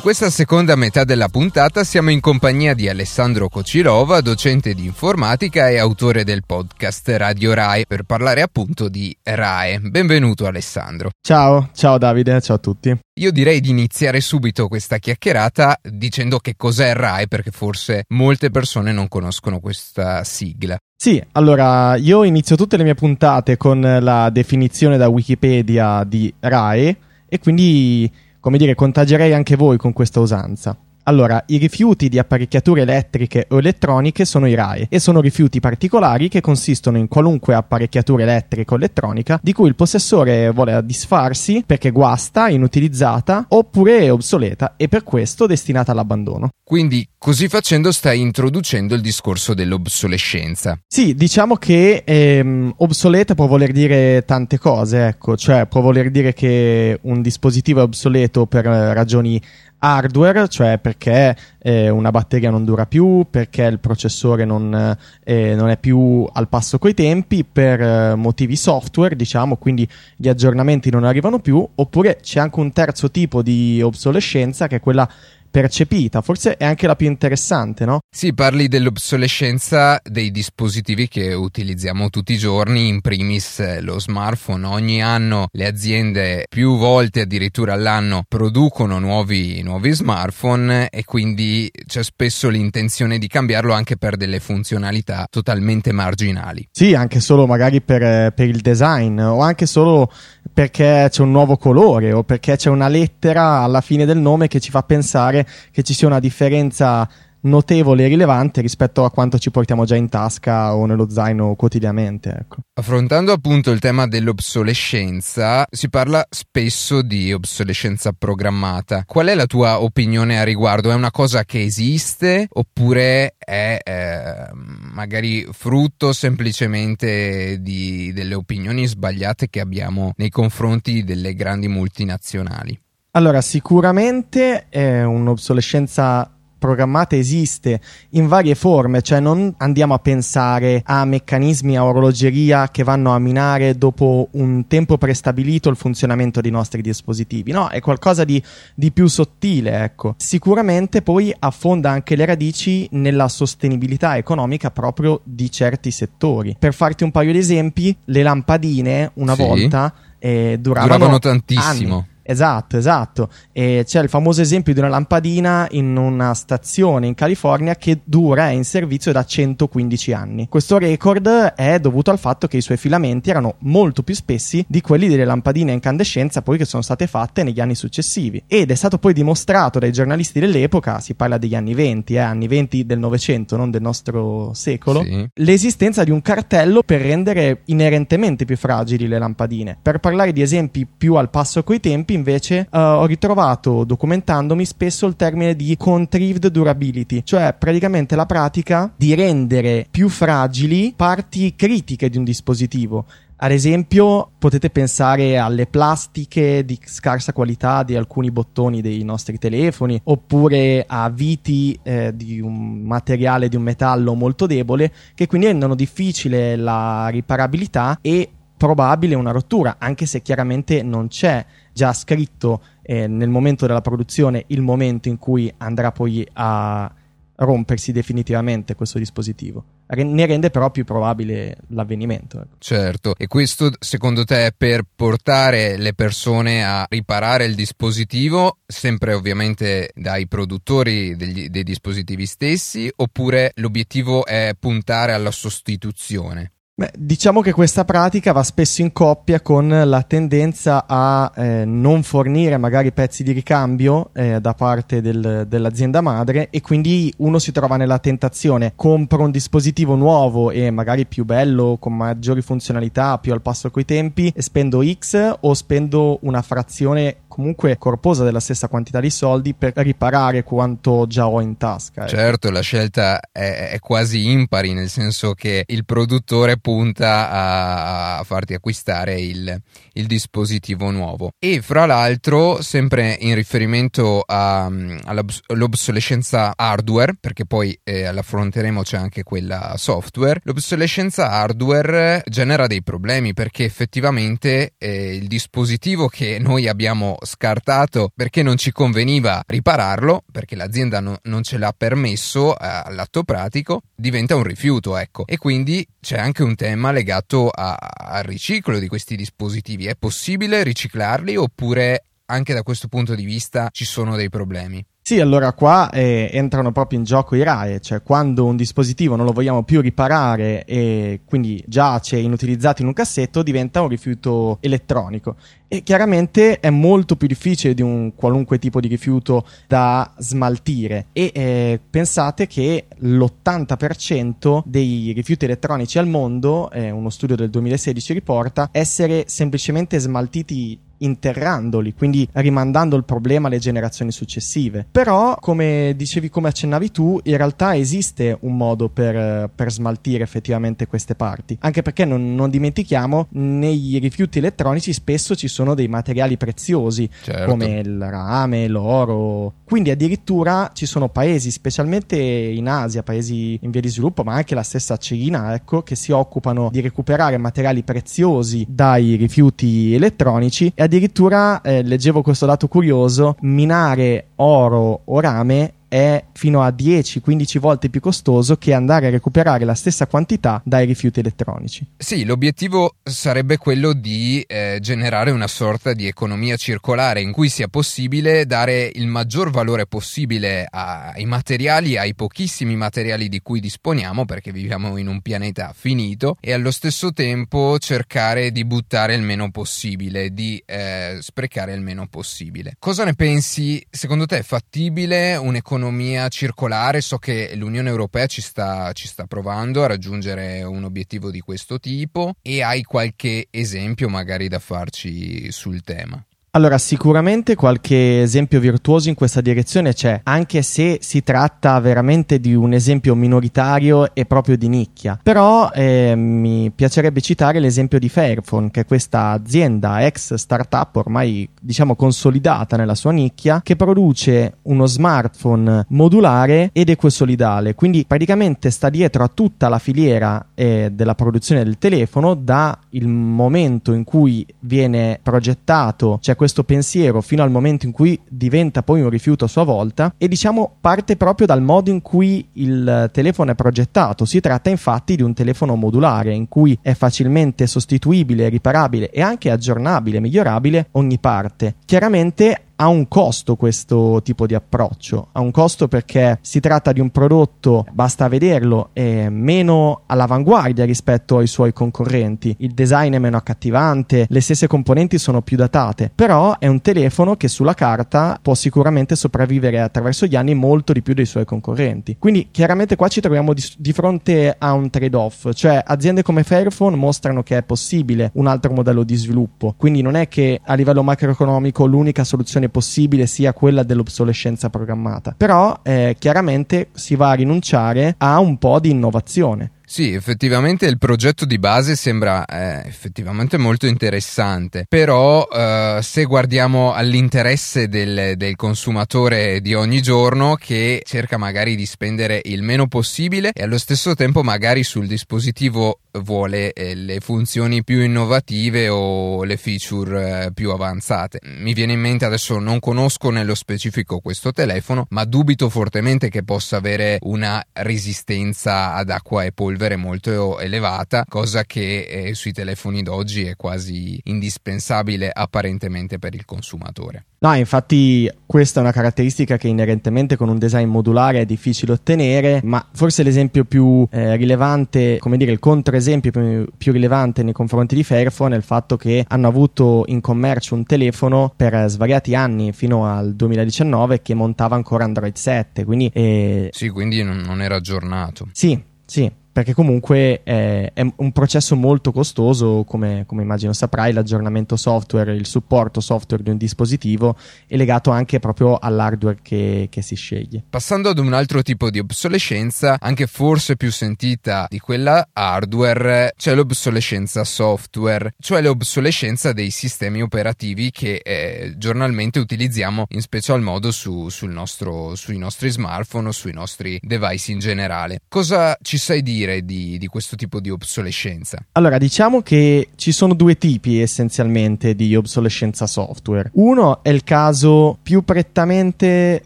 Questa 0.04 0.30
seconda 0.30 0.76
metà 0.76 1.06
della 1.06 1.30
puntata 1.30 1.86
siamo 1.86 2.10
in 2.10 2.20
compagnia 2.20 2.74
di 2.74 2.90
Alessandro 2.90 3.48
Cocilova, 3.48 4.20
docente 4.20 4.74
di 4.74 4.84
informatica 4.84 5.70
e 5.70 5.78
autore 5.78 6.26
del 6.26 6.44
podcast 6.46 7.08
Radio 7.16 7.54
RAE, 7.54 7.86
per 7.88 8.04
parlare 8.04 8.42
appunto 8.42 8.90
di 8.90 9.16
RAE. 9.24 9.80
Benvenuto 9.80 10.46
Alessandro. 10.46 11.12
Ciao, 11.26 11.70
ciao 11.74 11.98
Davide, 11.98 12.42
ciao 12.42 12.58
a 12.58 12.60
tutti. 12.60 12.94
Io 13.14 13.32
direi 13.32 13.62
di 13.62 13.70
iniziare 13.70 14.20
subito 14.20 14.68
questa 14.68 14.98
chiacchierata 14.98 15.80
dicendo 15.82 16.38
che 16.40 16.56
cos'è 16.58 16.94
RAE, 16.94 17.30
perché 17.30 17.52
forse 17.52 18.04
molte 18.10 18.50
persone 18.50 18.92
non 18.92 19.08
conoscono 19.08 19.62
questa 19.62 20.26
sigla. 20.26 20.78
Sì, 20.98 21.24
allora 21.32 21.96
io 21.96 22.26
inizio 22.26 22.58
tutte 22.58 22.76
le 22.76 22.84
mie 22.84 22.96
puntate 22.96 23.56
con 23.56 23.80
la 23.80 24.30
definizione 24.32 24.98
da 24.98 25.08
Wikipedia 25.08 26.04
di 26.04 26.34
RAE 26.42 26.98
e 27.26 27.40
quindi 27.40 28.12
come 28.44 28.58
dire, 28.58 28.76
contagerei 28.76 29.32
anche 29.32 29.56
voi 29.56 29.78
con 29.78 29.94
questa 29.94 30.20
usanza. 30.20 30.78
Allora, 31.06 31.44
i 31.48 31.58
rifiuti 31.58 32.08
di 32.08 32.18
apparecchiature 32.18 32.82
elettriche 32.82 33.48
o 33.50 33.58
elettroniche 33.58 34.24
sono 34.24 34.48
i 34.48 34.54
RAE 34.54 34.88
e 34.90 35.00
sono 35.00 35.20
rifiuti 35.20 35.60
particolari 35.60 36.30
che 36.30 36.40
consistono 36.40 36.98
in 36.98 37.10
qualunque 37.10 37.56
apparecchiatura 37.56 38.24
elettrica 38.24 38.74
o 38.74 38.78
elettronica 38.78 39.40
di 39.42 39.52
cui 39.52 39.68
il 39.68 39.76
possessore 39.76 40.50
vuole 40.52 40.80
disfarsi 40.86 41.64
perché 41.66 41.92
guasta, 41.92 42.48
inutilizzata 42.48 43.48
oppure 43.50 44.00
è 44.00 44.12
obsoleta 44.12 44.76
e 44.78 44.88
per 44.88 45.04
questo 45.04 45.46
destinata 45.46 45.92
all'abbandono. 45.92 46.50
Quindi, 46.64 47.06
così 47.18 47.50
facendo, 47.50 47.92
stai 47.92 48.22
introducendo 48.22 48.96
il 48.96 49.02
discorso 49.02 49.54
dell'obsolescenza. 49.54 50.80
Sì, 50.88 51.14
diciamo 51.14 51.58
che 51.58 52.04
ehm, 52.06 52.76
obsoleta 52.78 53.36
può 53.36 53.48
voler 53.48 53.74
dire 53.74 54.24
tante 54.26 54.58
cose, 54.58 55.08
ecco, 55.08 55.36
cioè 55.36 55.66
può 55.66 55.82
voler 55.82 56.10
dire 56.10 56.34
che 56.34 56.98
un 57.02 57.22
dispositivo 57.22 57.82
è 57.82 57.84
obsoleto 57.84 58.46
per 58.46 58.64
ragioni 58.64 59.42
hardware, 59.84 60.48
cioè 60.48 60.78
perché 60.78 61.36
eh, 61.60 61.90
una 61.90 62.10
batteria 62.10 62.50
non 62.50 62.64
dura 62.64 62.86
più, 62.86 63.28
perché 63.30 63.64
il 63.64 63.80
processore 63.80 64.46
non, 64.46 64.98
eh, 65.26 65.56
non 65.56 65.70
è 65.70 65.78
più 65.78 66.26
al 66.32 66.48
passo 66.48 66.80
coi 66.80 66.94
tempi, 66.94 67.44
per 67.44 67.82
eh, 67.82 68.16
motivi 68.16 68.56
software, 68.56 69.18
diciamo, 69.18 69.58
quindi 69.58 69.88
gli 70.16 70.30
aggiornamenti 70.30 70.90
non 70.90 71.04
arrivano 71.04 71.40
più, 71.40 71.68
oppure 71.76 72.18
c'è 72.22 72.40
anche 72.40 72.60
un 72.62 72.72
terzo 72.72 73.12
tipo 73.12 73.42
di 73.42 73.82
obsolescenza 73.82 74.68
che 74.68 74.78
è 74.78 74.80
quella 74.80 75.08
percepita, 75.54 76.22
forse 76.22 76.58
è 76.58 76.66
anche 76.66 76.88
la 76.88 76.96
più 76.96 77.06
interessante, 77.06 77.86
no? 77.86 78.00
Sì, 78.10 78.34
parli 78.34 78.68
dell'obsolescenza 78.68 80.02
dei 80.04 80.32
dispositivi 80.32 81.08
che 81.08 81.32
utilizziamo 81.36 82.10
tutti 82.10 82.34
i 82.34 82.40
giorni, 82.40 82.88
in 82.88 83.02
primis 83.02 83.60
eh, 83.60 83.80
lo 83.80 84.00
smartphone. 84.00 84.66
Ogni 84.66 85.04
anno 85.04 85.50
le 85.52 85.68
aziende, 85.68 86.46
più 86.50 86.76
volte 86.78 87.22
addirittura 87.22 87.74
all'anno, 87.74 88.24
producono 88.28 88.98
nuovi, 88.98 89.62
nuovi 89.62 89.92
smartphone 89.92 90.90
e 90.90 91.04
quindi 91.04 91.70
c'è 91.86 92.04
spesso 92.04 92.50
l'intenzione 92.50 93.20
di 93.20 93.28
cambiarlo 93.28 93.74
anche 93.74 93.96
per 93.96 94.18
delle 94.18 94.40
funzionalità 94.40 95.28
totalmente 95.30 95.92
marginali. 95.92 96.68
Sì, 96.72 96.96
anche 96.96 97.20
solo 97.20 97.46
magari 97.46 97.80
per, 97.80 98.02
eh, 98.02 98.32
per 98.36 98.48
il 98.48 98.62
design 98.62 99.20
o 99.20 99.42
anche 99.42 99.68
solo 99.68 100.12
perché 100.52 101.10
c'è 101.12 101.22
un 101.22 101.32
nuovo 101.32 101.58
colore 101.58 102.12
o 102.12 102.24
perché 102.24 102.56
c'è 102.56 102.70
una 102.70 102.88
lettera 102.88 103.60
alla 103.60 103.82
fine 103.82 104.06
del 104.06 104.18
nome 104.18 104.48
che 104.48 104.60
ci 104.60 104.72
fa 104.72 104.82
pensare 104.82 105.42
che 105.72 105.84
ci 105.84 105.94
sia 105.94 106.08
una 106.08 106.20
differenza 106.20 107.08
notevole 107.44 108.06
e 108.06 108.08
rilevante 108.08 108.62
rispetto 108.62 109.04
a 109.04 109.12
quanto 109.12 109.38
ci 109.38 109.52
portiamo 109.52 109.86
già 109.86 109.96
in 109.96 110.10
tasca 110.10 110.76
o 110.76 110.86
nello 110.86 111.10
zaino 111.10 111.56
quotidianamente. 111.56 112.30
Ecco. 112.30 112.58
Affrontando 112.74 113.32
appunto 113.32 113.72
il 113.72 113.80
tema 113.80 114.08
dell'obsolescenza, 114.08 115.66
si 115.70 115.90
parla 115.90 116.26
spesso 116.30 117.02
di 117.02 117.34
obsolescenza 117.34 118.14
programmata. 118.18 119.04
Qual 119.06 119.28
è 119.28 119.36
la 119.36 119.46
tua 119.46 119.82
opinione 119.82 120.40
a 120.40 120.44
riguardo? 120.44 120.92
È 120.92 120.96
una 120.96 121.12
cosa 121.12 121.44
che 121.44 121.62
esiste 121.62 122.48
oppure 122.50 123.36
è 123.38 123.78
eh, 123.84 124.50
magari 124.54 125.48
frutto 125.52 126.14
semplicemente 126.14 127.58
di, 127.62 128.12
delle 128.14 128.36
opinioni 128.36 128.86
sbagliate 128.86 129.50
che 129.50 129.60
abbiamo 129.60 130.14
nei 130.18 130.30
confronti 130.30 131.04
delle 131.04 131.34
grandi 131.34 131.68
multinazionali? 131.68 132.83
Allora, 133.16 133.42
sicuramente 133.42 134.70
è 134.70 135.04
un'obsolescenza 135.04 136.32
programmata 136.58 137.16
esiste 137.16 137.80
in 138.12 138.28
varie 138.28 138.56
forme, 138.56 139.04
cioè 139.04 139.20
non 139.20 139.54
andiamo 139.58 139.94
a 139.94 140.00
pensare 140.00 140.82
a 140.84 141.06
meccanismi 141.06 141.78
a 141.78 141.84
orologeria 141.84 142.70
che 142.70 142.84
vanno 142.84 143.14
a 143.14 143.20
minare 143.20 143.78
dopo 143.78 144.30
un 144.32 144.66
tempo 144.66 144.98
prestabilito 144.98 145.70
il 145.70 145.76
funzionamento 145.76 146.42
dei 146.42 146.50
nostri 146.50 146.82
dispositivi, 146.82 147.52
no, 147.52 147.68
è 147.68 147.82
qualcosa 147.82 148.24
di, 148.24 148.42
di 148.74 148.92
più 148.92 149.06
sottile, 149.06 149.84
ecco. 149.84 150.16
Sicuramente 150.18 151.04
poi 151.04 151.36
affonda 151.38 151.92
anche 151.92 152.16
le 152.16 152.26
radici 152.26 152.88
nella 152.94 153.28
sostenibilità 153.28 154.18
economica 154.18 154.72
proprio 154.72 155.20
di 155.24 155.52
certi 155.52 155.92
settori. 155.92 156.56
Per 156.58 156.74
farti 156.74 157.04
un 157.04 157.12
paio 157.12 157.32
di 157.32 157.38
esempi, 157.38 157.96
le 158.06 158.24
lampadine 158.24 159.12
una 159.16 159.36
sì. 159.36 159.42
volta 159.44 159.94
eh, 160.18 160.58
duravano, 160.60 160.94
duravano 160.94 161.20
tantissimo. 161.20 161.96
Anni. 161.96 162.12
Esatto, 162.24 162.78
esatto. 162.78 163.30
E 163.52 163.84
c'è 163.86 164.02
il 164.02 164.10
famoso 164.10 164.42
esempio 164.42 164.74
di 164.74 164.80
una 164.80 164.90
lampadina 164.90 165.68
in 165.72 165.96
una 165.96 166.34
stazione 166.34 167.08
in 167.08 167.14
California 167.14 167.76
che 167.76 168.00
dura, 168.04 168.48
è 168.48 168.52
in 168.52 168.64
servizio 168.64 169.12
da 169.12 169.24
115 169.24 170.14
anni. 170.14 170.48
Questo 170.48 170.78
record 170.78 171.28
è 171.28 171.80
dovuto 171.80 172.12
al 172.12 172.20
fatto 172.20 172.48
che 172.48 172.58
i 172.58 172.62
suoi 172.62 172.78
filamenti 172.78 173.30
erano 173.30 173.56
molto 173.60 174.04
più 174.04 174.16
spessi 174.16 174.64
di 174.68 174.82
quelli 174.82 175.08
delle 175.08 175.26
lampadine 175.26 175.72
a 175.72 175.74
incandescenza 175.74 176.42
poi 176.42 176.58
che 176.58 176.66
sono 176.66 176.82
state 176.82 177.08
fatte 177.08 177.44
negli 177.44 177.60
anni 177.60 177.76
successivi. 177.76 178.42
Ed 178.48 178.72
è 178.72 178.76
stato 178.76 178.98
poi 178.98 179.14
dimostrato 179.14 179.80
dai 179.80 179.92
giornalisti 179.92 180.40
dell'epoca, 180.40 181.00
si 181.00 181.14
parla 181.14 181.38
degli 181.38 181.56
anni 181.56 181.74
20, 181.74 182.14
eh, 182.14 182.20
anni 182.20 182.48
20 182.48 182.86
del 182.86 183.00
Novecento, 183.00 183.58
non 183.58 183.70
del 183.70 183.82
nostro 183.82 184.52
secolo, 184.54 185.04
sì. 185.04 185.28
l'esistenza 185.36 186.04
di 186.04 186.12
un 186.12 186.22
cartello 186.22 186.84
per 186.84 187.02
rendere 187.02 187.62
inerentemente 187.66 188.46
più 188.46 188.56
fragili 188.56 189.08
le 189.08 189.20
lampadine. 189.20 189.78
Per 189.82 190.00
parlare 190.00 190.32
di 190.32 190.42
esempi 190.42 190.86
più 190.86 191.16
al 191.16 191.30
passo 191.30 191.64
coi 191.64 191.80
tempi, 191.80 192.13
invece 192.14 192.68
uh, 192.72 192.78
ho 192.78 193.06
ritrovato 193.06 193.84
documentandomi 193.84 194.66
spesso 194.66 195.06
il 195.06 195.16
termine 195.16 195.56
di 195.56 195.76
contrived 195.78 196.48
durability, 196.48 197.22
cioè 197.24 197.56
praticamente 197.58 198.16
la 198.16 198.26
pratica 198.26 198.92
di 198.96 199.14
rendere 199.16 199.86
più 199.90 200.10
fragili 200.10 200.94
parti 200.96 201.56
critiche 201.56 202.10
di 202.10 202.18
un 202.18 202.24
dispositivo. 202.24 203.06
Ad 203.36 203.52
esempio, 203.52 204.32
potete 204.38 204.70
pensare 204.70 205.38
alle 205.38 205.66
plastiche 205.66 206.64
di 206.64 206.80
scarsa 206.86 207.34
qualità 207.34 207.84
di 207.84 207.94
alcuni 207.94 208.32
bottoni 208.32 208.80
dei 208.80 209.04
nostri 209.04 209.38
telefoni, 209.38 210.00
oppure 210.06 210.86
a 210.88 211.10
viti 211.10 211.78
eh, 211.84 212.16
di 212.16 212.40
un 212.40 212.84
materiale 212.84 213.50
di 213.50 213.58
un 213.58 213.64
metallo 213.64 214.14
molto 214.14 214.46
debole, 214.46 214.94
che 215.14 215.28
quindi 215.28 215.48
rendono 215.48 215.76
difficile 215.76 216.56
la 216.56 217.10
riparabilità 217.10 218.00
e 218.02 218.30
probabile 218.56 219.16
una 219.16 219.32
rottura, 219.32 219.76
anche 219.78 220.06
se 220.06 220.22
chiaramente 220.22 220.82
non 220.82 221.10
c'è 221.10 221.46
già 221.74 221.92
scritto 221.94 222.62
eh, 222.82 223.08
nel 223.08 223.30
momento 223.30 223.66
della 223.66 223.82
produzione 223.82 224.44
il 224.48 224.62
momento 224.62 225.10
in 225.10 225.18
cui 225.18 225.52
andrà 225.58 225.92
poi 225.92 226.26
a 226.34 226.92
rompersi 227.36 227.92
definitivamente 227.92 228.76
questo 228.76 229.00
dispositivo. 229.00 229.64
Ne 229.96 230.26
rende 230.26 230.50
però 230.50 230.72
più 230.72 230.86
probabile 230.86 231.58
l'avvenimento. 231.68 232.38
Ecco. 232.38 232.56
Certo, 232.58 233.16
e 233.16 233.28
questo 233.28 233.72
secondo 233.80 234.24
te 234.24 234.48
è 234.48 234.54
per 234.56 234.84
portare 234.96 235.78
le 235.78 235.94
persone 235.94 236.66
a 236.66 236.86
riparare 236.90 237.46
il 237.46 237.54
dispositivo, 237.54 238.60
sempre 238.66 239.14
ovviamente 239.14 239.92
dai 239.94 240.28
produttori 240.28 241.16
degli, 241.16 241.50
dei 241.50 241.64
dispositivi 241.64 242.26
stessi, 242.26 242.92
oppure 242.96 243.52
l'obiettivo 243.56 244.26
è 244.26 244.56
puntare 244.60 245.14
alla 245.14 245.32
sostituzione? 245.32 246.53
Beh, 246.76 246.92
diciamo 246.98 247.42
che 247.42 247.52
questa 247.52 247.86
pratica 247.86 248.32
va 248.32 248.42
spesso 248.42 248.82
in 248.82 248.94
coppia 248.94 249.42
con 249.42 249.68
la 249.68 250.02
tendenza 250.02 250.86
a 250.88 251.32
eh, 251.36 251.66
non 251.66 252.02
fornire 252.02 252.58
magari 252.58 252.92
pezzi 252.92 253.22
di 253.22 253.32
ricambio 253.32 254.10
eh, 254.12 254.42
da 254.42 254.56
parte 254.56 255.00
del, 255.00 255.46
dell'azienda 255.48 256.02
madre 256.02 256.50
e 256.50 256.62
quindi 256.62 257.14
uno 257.18 257.38
si 257.38 257.52
trova 257.52 257.78
nella 257.78 258.00
tentazione, 258.00 258.74
compro 258.76 259.22
un 259.22 259.30
dispositivo 259.30 259.94
nuovo 259.94 260.50
e 260.50 260.72
magari 260.72 261.06
più 261.06 261.26
bello, 261.26 261.78
con 261.80 261.96
maggiori 261.96 262.42
funzionalità, 262.42 263.20
più 263.20 263.34
al 263.34 263.44
passo 263.44 263.70
coi 263.70 263.86
tempi 263.86 264.34
e 264.36 264.42
spendo 264.42 264.84
X 264.84 265.36
o 265.42 265.54
spendo 265.54 266.18
una 266.24 266.42
frazione 266.42 267.18
comunque 267.34 267.80
corposa 267.80 268.24
della 268.24 268.40
stessa 268.40 268.68
quantità 268.68 269.00
di 269.00 269.10
soldi 269.10 269.56
per 269.56 269.74
riparare 269.78 270.44
quanto 270.44 271.08
già 271.08 271.28
ho 271.28 271.42
in 271.42 271.58
tasca. 271.58 272.06
Eh. 272.06 272.08
Certo, 272.08 272.52
la 272.52 272.62
scelta 272.62 273.20
è, 273.32 273.72
è, 273.72 273.80
quasi 273.80 274.30
impari, 274.30 274.74
nel 274.74 274.88
senso 274.88 275.34
che 275.34 275.64
il 275.66 275.84
produttore 275.84 276.60
punta 276.60 277.32
a, 277.32 278.18
a 278.20 278.24
farti 278.24 278.54
acquistare 278.54 279.20
il, 279.20 279.60
il, 279.94 280.08
dispositivo 280.08 280.92
nuovo. 280.92 281.32
E 281.40 281.62
fra 281.62 281.86
l'altro, 281.86 282.62
sempre 282.62 283.18
in 283.20 283.36
riferimento 283.36 284.22
a, 284.26 284.66
all'obsolescenza 284.66 286.54
hardware, 286.56 287.16
perché 287.20 287.46
poi 287.46 287.78
eh, 287.84 288.12
l'affronteremo 288.12 288.82
c'è 288.82 288.98
anche 288.98 289.24
quella 289.24 289.76
software, 289.78 290.42
l'obsolescenza 290.44 291.32
hardware 291.32 292.24
genera 292.28 292.68
dei 292.68 292.84
problemi 292.84 293.34
perché 293.34 293.64
effettivamente 293.64 294.74
eh, 294.78 295.16
il 295.16 295.28
dispositivo 295.28 296.08
che 296.08 296.38
noi 296.40 296.68
abbiamo 296.68 297.18
scartato 297.22 298.12
perché 298.16 298.44
non 298.44 298.58
ci 298.58 298.72
conveniva 298.72 299.44
ripararlo, 299.46 300.24
perché 300.32 300.56
l'azienda 300.56 301.00
no, 301.00 301.18
non 301.24 301.44
ce 301.44 301.58
l'ha 301.58 301.74
permesso 301.76 302.58
eh, 302.58 302.66
all'atto 302.68 303.24
pratico, 303.24 303.82
diventa 303.96 304.36
un 304.36 304.44
rifiuto, 304.44 304.98
ecco. 304.98 305.26
E 305.26 305.38
quindi 305.38 305.86
c'è 306.04 306.18
anche 306.18 306.44
un 306.44 306.54
tema 306.56 306.92
legato 306.92 307.50
a, 307.50 307.76
al 307.76 308.24
riciclo 308.24 308.78
di 308.78 308.90
questi 308.90 309.16
dispositivi. 309.16 309.86
È 309.86 309.96
possibile 309.96 310.62
riciclarli 310.62 311.38
oppure 311.38 312.08
anche 312.26 312.54
da 312.54 312.62
questo 312.62 312.90
punto 312.90 313.16
di 313.16 313.24
vista 313.24 313.70
ci 313.72 313.86
sono 313.86 314.18
dei 314.18 314.30
problemi? 314.30 314.86
Sì, 315.06 315.20
allora 315.20 315.52
qua 315.52 315.90
eh, 315.90 316.30
entrano 316.32 316.72
proprio 316.72 316.98
in 316.98 317.04
gioco 317.04 317.36
i 317.36 317.44
RAE, 317.44 317.82
cioè 317.82 318.02
quando 318.02 318.46
un 318.46 318.56
dispositivo 318.56 319.18
non 319.18 319.26
lo 319.26 319.34
vogliamo 319.34 319.64
più 319.64 319.82
riparare 319.82 320.64
e 320.64 321.20
quindi 321.26 321.62
giace 321.68 322.16
inutilizzato 322.16 322.82
in 322.82 322.88
un 322.88 322.94
cassetto 322.94 323.44
diventa 323.44 323.82
un 323.82 323.90
rifiuto 323.90 324.60
elettronico. 324.62 325.36
E 325.68 325.84
chiaramente 325.84 326.62
è 326.62 326.70
molto 326.70 327.18
più 327.18 327.28
difficile 327.28 327.74
di 327.74 327.82
un 327.82 328.16
qualunque 328.16 328.60
tipo 328.60 328.80
di 328.80 328.88
rifiuto 328.88 329.46
da 329.68 330.10
smaltire. 330.20 331.08
E 331.12 331.32
eh, 331.34 331.82
pensate 331.90 332.48
che 332.48 332.86
l'80% 333.00 334.62
dei 334.64 335.12
rifiuti 335.14 335.44
elettronici 335.44 336.00
al 336.00 336.08
mondo, 336.08 336.72
eh, 336.72 336.92
uno 336.92 337.10
studio 337.10 337.36
del 337.36 337.50
2016 337.50 338.14
riporta, 338.14 338.70
essere 338.72 339.26
semplicemente 339.28 340.00
smaltiti 340.00 340.80
interrandoli, 340.98 341.94
quindi 341.94 342.28
rimandando 342.34 342.96
il 342.96 343.04
problema 343.04 343.48
alle 343.48 343.60
generazioni 343.60 344.12
successive. 344.12 344.86
Però, 344.90 345.36
come 345.40 345.94
dicevi, 345.96 346.30
come 346.30 346.50
accennavi 346.50 346.92
tu, 346.92 347.20
in 347.24 347.38
realtà 347.38 347.76
esiste 347.76 348.38
un 348.42 348.56
modo 348.56 348.90
per, 348.90 349.50
per 349.54 349.72
smaltire 349.72 350.24
effettivamente 350.24 350.88
queste 350.88 351.16
parti. 351.16 351.58
Anche 351.62 351.82
perché 351.82 352.06
non, 352.06 352.36
non, 352.36 352.50
dimentichiamo, 352.50 353.28
nei 353.32 353.98
rifiuti 354.02 354.38
elettronici 354.38 354.94
spesso 354.94 355.36
ci 355.36 355.48
sono 355.48 355.74
dei 355.74 355.88
materiali 355.88 356.38
preziosi, 356.38 357.10
certo. 357.24 357.50
come 357.50 357.80
il 357.80 358.00
rame, 358.00 358.68
l'oro. 358.68 359.54
Quindi 359.64 359.90
addirittura 359.90 360.72
ci 360.74 360.86
sono 360.86 361.10
paesi, 361.10 361.52
specialmente 361.52 362.16
in 362.16 362.68
Asia, 362.68 363.04
paesi 363.04 363.58
in 363.62 363.72
via 363.72 363.82
di 363.82 363.90
sviluppo, 363.90 364.24
ma 364.24 364.34
anche 364.34 364.56
la 364.56 364.64
stessa 364.64 364.98
Cina, 364.98 365.54
ecco, 365.54 365.82
che 365.82 365.96
si 365.96 366.12
occupano 366.12 366.70
di 366.72 366.82
recuperare 366.82 367.38
materiali 367.38 367.84
preziosi 367.84 368.66
dai 368.68 369.16
rifiuti 369.16 369.94
elettronici 369.94 370.72
e 370.76 370.83
addirittura 370.84 371.62
eh, 371.62 371.84
leggevo 371.84 372.22
questo 372.22 372.46
dato 372.46 372.68
curioso, 372.68 373.38
minare 373.42 374.28
oro 374.36 375.02
o 375.06 375.20
rame 375.20 375.74
è 375.94 376.24
fino 376.34 376.64
a 376.64 376.70
10-15 376.70 377.60
volte 377.60 377.90
più 377.90 378.02
costoso 378.02 378.56
che 378.58 378.74
andare 378.74 379.06
a 379.06 379.10
recuperare 379.12 379.64
la 379.64 379.76
stessa 379.76 380.08
quantità 380.08 380.60
dai 380.66 380.88
rifiuti 380.88 381.20
elettronici. 381.20 381.86
Sì, 381.96 382.26
l'obiettivo 382.26 382.96
sarebbe 383.04 383.58
quello 383.58 383.94
di 383.94 384.44
eh, 384.48 384.80
generare 384.82 385.30
una 385.30 385.46
sorta 385.46 385.94
di 385.94 386.08
economia 386.08 386.56
circolare 386.56 387.22
in 387.22 387.32
cui 387.32 387.48
sia 387.48 387.68
possibile 387.68 388.48
dare 388.48 388.90
il 388.92 389.06
maggior 389.06 389.52
valore 389.52 389.86
possibile 389.86 390.66
ai 390.68 391.26
materiali, 391.26 391.96
ai 391.96 392.16
pochissimi 392.16 392.76
materiali 392.76 393.30
di 393.30 393.42
cui 393.42 393.60
disponiamo, 393.60 394.26
perché 394.26 394.52
viviamo 394.52 394.98
in 394.98 395.08
un 395.08 395.22
pianeta 395.22 395.74
finito, 395.78 396.38
e 396.40 396.54
allo 396.54 396.72
stesso 396.72 397.14
tempo 397.14 397.78
cercare 397.78 398.52
di 398.52 398.66
buttare 398.66 399.14
il 399.14 399.22
meno 399.22 399.52
possibile, 399.52 400.34
di 400.34 400.60
eh, 400.66 401.20
sprecare 401.22 401.76
il 401.76 401.82
meno 401.82 402.08
possibile. 402.08 402.78
Cosa 402.80 403.04
ne 403.04 403.14
pensi? 403.14 403.86
Secondo 403.92 404.26
te 404.26 404.40
è 404.40 404.44
fattibile 404.44 405.36
un'economia 405.36 405.82
un'economia 405.84 406.30
circolare, 406.30 407.02
so 407.02 407.18
che 407.18 407.54
l'Unione 407.56 407.90
Europea 407.90 408.26
ci 408.28 408.42
sta, 408.42 408.92
ci 408.94 409.08
sta 409.08 409.26
provando 409.26 409.84
a 409.84 409.88
raggiungere 409.88 410.64
un 410.64 410.84
obiettivo 410.84 411.30
di 411.30 411.42
questo 411.42 411.80
tipo 411.80 412.36
e 412.42 412.64
hai 412.64 412.84
qualche 412.84 413.48
esempio 413.50 414.08
magari 414.08 414.48
da 414.48 414.60
farci 414.60 415.52
sul 415.52 415.82
tema? 415.84 416.24
Allora, 416.56 416.78
sicuramente 416.78 417.56
qualche 417.56 418.22
esempio 418.22 418.60
virtuoso 418.60 419.10
in 419.10 419.16
questa 419.16 419.42
direzione 419.42 419.92
c'è, 419.92 420.22
anche 420.22 420.62
se 420.62 421.00
si 421.02 421.24
tratta 421.24 421.80
veramente 421.80 422.40
di 422.40 422.54
un 422.54 422.74
esempio 422.74 423.16
minoritario 423.16 424.14
e 424.14 424.26
proprio 424.26 424.56
di 424.56 424.68
nicchia. 424.68 425.18
Però 425.24 425.72
eh, 425.72 426.14
mi 426.16 426.70
piacerebbe 426.70 427.22
citare 427.22 427.60
l'esempio 427.60 427.98
di 427.98 428.08
Fairphone, 428.08 428.70
che 428.70 428.82
è 428.82 428.86
questa 428.86 429.30
azienda 429.30 430.06
ex 430.06 430.36
startup 430.36 430.96
ormai 430.96 431.50
diciamo 431.60 431.96
consolidata 431.96 432.78
nella 432.78 432.94
sua 432.94 433.12
nicchia, 433.12 433.62
che 433.64 433.76
produce 433.76 434.58
uno 434.62 434.86
smartphone 434.86 435.88
modulare 435.90 436.70
ed 436.72 436.88
ecosolidale. 436.88 437.74
Quindi 437.74 438.06
praticamente 438.06 438.70
sta 438.70 438.90
dietro 438.92 439.24
a 439.24 439.32
tutta 439.34 439.70
la 439.70 439.80
filiera 439.80 440.50
eh, 440.54 440.92
della 440.94 441.16
produzione 441.16 441.64
del 441.64 441.80
telefono 441.80 442.36
da 442.36 442.78
il 442.90 443.08
momento 443.08 443.92
in 443.94 444.04
cui 444.04 444.46
viene 444.60 445.20
progettato, 445.20 446.20
cioè 446.22 446.42
questo 446.44 446.66
pensiero 446.66 447.22
fino 447.22 447.42
al 447.42 447.50
momento 447.50 447.86
in 447.86 447.94
cui 447.94 448.20
diventa 448.28 448.84
poi 448.84 449.02
un 449.02 449.10
rifiuto 449.10 449.46
a 449.46 449.48
sua 449.48 449.64
volta 449.64 450.14
e 450.18 450.28
diciamo 450.28 450.76
parte 450.82 451.16
proprio 451.16 451.48
dal 451.48 451.62
modo 451.62 451.90
in 451.90 452.02
cui 452.02 452.50
il 452.56 453.10
telefono 453.14 453.52
è 453.52 453.56
progettato. 453.56 454.26
Si 454.26 454.42
tratta 454.42 454.70
infatti 454.70 455.16
di 455.16 455.22
un 455.22 455.34
telefono 455.34 455.78
modulare 455.78 456.34
in 456.34 456.50
cui 456.50 456.78
è 456.82 456.96
facilmente 456.96 457.66
sostituibile, 457.66 458.50
riparabile 458.50 459.10
e 459.10 459.22
anche 459.22 459.52
aggiornabile, 459.52 460.20
migliorabile 460.20 460.90
ogni 460.92 461.18
parte. 461.18 461.76
Chiaramente 461.86 462.64
ha 462.76 462.88
un 462.88 463.08
costo 463.08 463.56
questo 463.56 464.22
tipo 464.24 464.46
di 464.46 464.54
approccio, 464.54 465.30
ha 465.32 465.42
un 465.42 465.52
costo 465.52 465.88
perché 465.88 466.40
si 466.42 466.60
tratta 466.60 466.92
di 466.92 467.00
un 467.00 467.10
prodotto, 467.10 467.86
basta 467.92 468.28
vederlo, 468.28 468.90
è 468.94 469.30
meno 469.30 470.02
all'avanguardia 470.08 470.86
rispetto 470.86 471.38
ai 471.38 471.48
suoi 471.48 471.74
concorrenti, 471.74 472.56
il 472.60 472.74
design 472.74 473.14
è 473.14 473.20
meno 473.20 473.38
accattivante, 473.38 474.26
le 474.28 474.42
stesse 474.42 474.68
componenti 474.68 475.18
sono 475.18 475.42
più 475.42 475.58
datate, 475.58 476.12
però 476.14 476.58
è 476.58 476.68
un 476.68 476.82
telefono 476.82 477.36
che 477.36 477.48
sulla 477.48 477.74
carta 477.74 478.40
può 478.42 478.56
sicuramente 478.56 479.16
sopravvivere 479.16 479.80
attraverso 479.80 480.26
gli 480.26 480.36
anni 480.36 480.54
molto 480.54 480.94
di 480.94 481.02
più 481.02 481.14
dei 481.14 481.26
suoi 481.26 481.46
concorrenti. 481.46 482.18
Quindi 482.20 482.50
chiaramente 482.52 482.96
qua 482.96 483.08
ci 483.08 483.22
troviamo 483.22 483.54
di, 483.54 483.64
di 483.78 483.94
fronte 483.94 484.56
a 484.58 484.74
un 484.74 484.90
trade-off, 484.90 485.52
cioè 485.54 485.82
aziende 485.86 486.24
come 486.24 486.44
Fairphone 486.44 486.96
mostrano 486.96 487.44
che 487.44 487.58
è 487.58 487.64
possibile 487.64 488.32
un 488.34 488.48
altro 488.48 488.74
modello 488.74 489.04
di 489.04 489.16
sviluppo, 489.16 489.74
quindi 489.78 490.02
non 490.02 490.16
è 490.16 490.28
che 490.28 490.60
a 490.64 490.74
livello 490.74 491.04
macroeconomico 491.04 491.86
l'unica 491.86 492.24
soluzione 492.24 492.63
soluzione 492.64 492.70
possibile 492.70 493.28
sia 493.28 493.54
quella 493.54 493.84
dell'obsolescenza 493.84 494.70
programmata. 494.70 495.34
Però 495.36 495.80
eh, 495.84 496.16
chiaramente 496.18 496.90
si 496.94 497.16
va 497.16 497.32
a 497.32 497.34
rinunciare 497.34 498.16
a 498.18 498.40
un 498.40 498.58
po' 498.58 498.80
di 498.80 498.90
innovazione. 498.90 499.72
Sì, 499.94 500.12
effettivamente 500.12 500.88
il 500.88 500.98
progetto 500.98 501.46
di 501.46 501.60
base 501.60 501.96
sembra 501.96 502.46
eh, 502.46 502.82
effettivamente 502.88 503.58
molto 503.58 503.86
interessante, 503.86 504.88
però 504.90 505.48
eh, 505.48 506.00
se 506.02 506.24
guardiamo 506.24 506.94
all'interesse 506.94 507.88
del, 507.88 508.34
del, 508.36 508.56
consumatore 508.56 509.62
di 509.62 509.76
ogni 509.76 510.02
giorno 510.02 510.56
che 510.56 511.04
cerca 511.06 511.38
magari 511.38 511.76
di 511.76 511.86
spendere 511.86 512.42
il 512.46 512.64
meno 512.64 512.88
possibile 512.88 513.52
e 513.54 513.62
allo 513.62 513.78
stesso 513.78 514.16
tempo 514.16 514.42
magari 514.42 514.82
sul 514.84 515.06
dispositivo 515.06 516.00
vuole 516.22 516.74
eh, 516.74 516.96
le 516.96 517.20
funzioni 517.20 517.84
più 517.84 518.02
innovative 518.02 518.90
o 518.90 519.44
le 519.44 519.58
feature 519.58 520.46
eh, 520.46 520.52
più 520.54 520.72
avanzate. 520.72 521.40
Mi 521.44 521.74
viene 521.74 521.94
in 521.94 522.00
mente 522.00 522.26
adesso 522.26 522.58
non 522.58 522.80
conosco 522.80 523.30
nello 523.30 523.54
specifico 523.54 524.20
questo 524.22 524.52
telefono, 524.52 525.06
ma 525.10 525.24
dubito 525.24 525.70
fortemente 525.70 526.30
che 526.30 526.44
possa 526.44 526.78
avere 526.78 527.20
una 527.22 527.64
resistenza 527.74 528.96
ad 528.96 529.12
acqua 529.12 529.44
e 529.44 529.52
polvere 529.52 529.82
polvere 529.84 529.96
molto 529.98 530.60
elevata, 530.60 531.26
cosa 531.28 531.64
che 531.66 532.06
eh, 532.10 532.34
sui 532.34 532.54
telefoni 532.54 533.04
d'oggi 533.04 533.46
è 533.46 533.56
quasi 533.56 534.20
indispensabile 534.24 535.30
apparentemente 535.32 536.20
per 536.20 536.34
il 536.34 536.46
consumatore. 536.46 537.26
No, 537.40 537.54
infatti 537.56 538.32
questa 538.46 538.80
è 538.80 538.84
una 538.84 538.94
caratteristica 538.94 539.58
che 539.58 539.68
inerentemente 539.68 540.38
con 540.38 540.48
un 540.48 540.58
design 540.58 540.88
modulare 540.88 541.42
è 541.42 541.46
difficile 541.46 541.92
ottenere, 541.92 542.62
ma 542.64 542.86
forse 542.94 543.24
l'esempio 543.24 543.66
più 543.66 544.08
eh, 544.10 544.38
rilevante, 544.38 545.18
come 545.20 545.36
dire 545.36 545.52
il 545.52 545.60
controesempio 545.60 546.32
più, 546.32 546.68
più, 546.78 546.94
rilevante 546.94 547.44
nei 547.44 547.52
confronti 547.52 547.96
di 547.96 548.04
Fairphone 548.04 548.56
è 548.56 548.58
il 548.58 548.64
fatto 548.64 548.96
che 548.96 549.26
hanno 549.28 549.48
avuto 549.50 550.04
in 550.08 550.22
commercio 550.22 550.76
un 550.76 550.86
telefono 550.86 551.54
per 551.54 551.90
svariati 551.90 552.34
anni 552.34 552.72
fino 552.72 553.06
al 553.06 553.36
2019 553.36 554.22
che 554.22 554.34
montava 554.34 554.76
ancora 554.76 555.04
Android 555.04 555.36
7, 555.36 555.84
quindi... 555.84 556.10
Eh... 556.14 556.70
Sì, 556.72 556.88
quindi 556.88 557.22
non, 557.24 557.38
non 557.40 557.62
era 557.62 557.76
aggiornato. 557.76 558.48
Sì, 558.54 558.82
sì, 559.06 559.30
perché 559.54 559.76
comunque 559.76 560.42
è, 560.44 560.92
è, 560.94 561.06
un 561.16 561.32
processo 561.32 561.76
molto 561.76 562.12
costoso, 562.12 562.84
come, 562.88 563.24
come, 563.28 563.44
immagino 563.44 563.72
saprai, 563.72 564.12
l'aggiornamento 564.12 564.76
software, 564.76 565.36
il 565.36 565.46
supporto 565.46 566.02
software 566.02 566.42
di 566.42 566.50
un 566.50 566.58
dispositivo 566.58 567.38
è 567.68 567.76
legato 567.76 568.10
anche 568.10 568.40
proprio 568.40 568.78
all'hardware 568.80 569.38
che, 569.44 569.88
che, 569.92 570.02
si 570.02 570.16
sceglie. 570.16 570.64
Passando 570.68 571.10
ad 571.10 571.20
un 571.20 571.34
altro 571.34 571.62
tipo 571.62 571.92
di 571.92 572.00
obsolescenza, 572.00 572.98
anche 573.00 573.28
forse 573.28 573.76
più 573.76 573.92
sentita 573.92 574.66
di 574.68 574.80
quella 574.80 575.30
hardware, 575.32 576.34
c'è 576.36 576.56
l'obsolescenza 576.56 577.44
software, 577.44 578.34
cioè 578.40 578.60
l'obsolescenza 578.60 579.54
dei 579.54 579.70
sistemi 579.70 580.24
operativi 580.24 580.90
che 580.90 581.22
eh, 581.24 581.76
giornalmente 581.78 582.40
utilizziamo 582.40 583.06
in 583.10 583.22
special 583.22 583.62
modo 583.62 583.92
su, 583.92 584.28
nostro, 584.48 585.14
sui 585.14 585.38
nostri 585.38 585.70
smartphone 585.70 586.30
o 586.30 586.32
sui 586.32 586.54
nostri 586.54 587.00
device 587.04 587.52
in 587.52 587.60
generale. 587.60 588.22
Cosa 588.28 588.76
ci 588.82 588.98
sai 588.98 589.22
dire? 589.22 589.43
Dire 589.44 589.66
di, 589.66 589.98
di, 589.98 590.08
questo 590.08 590.36
tipo 590.36 590.60
di 590.60 590.70
obsolescenza? 590.70 591.64
Allora, 591.74 591.98
diciamo 591.98 592.42
che 592.42 592.90
ci 592.96 593.12
sono 593.12 593.34
due 593.34 593.58
tipi 593.58 594.00
essenzialmente 594.00 594.96
di 594.96 595.16
obsolescenza 595.16 595.86
software. 595.86 596.50
Uno 596.54 597.04
è 597.04 597.10
il 597.10 597.24
caso 597.24 597.98
più 598.02 598.24
prettamente 598.24 599.44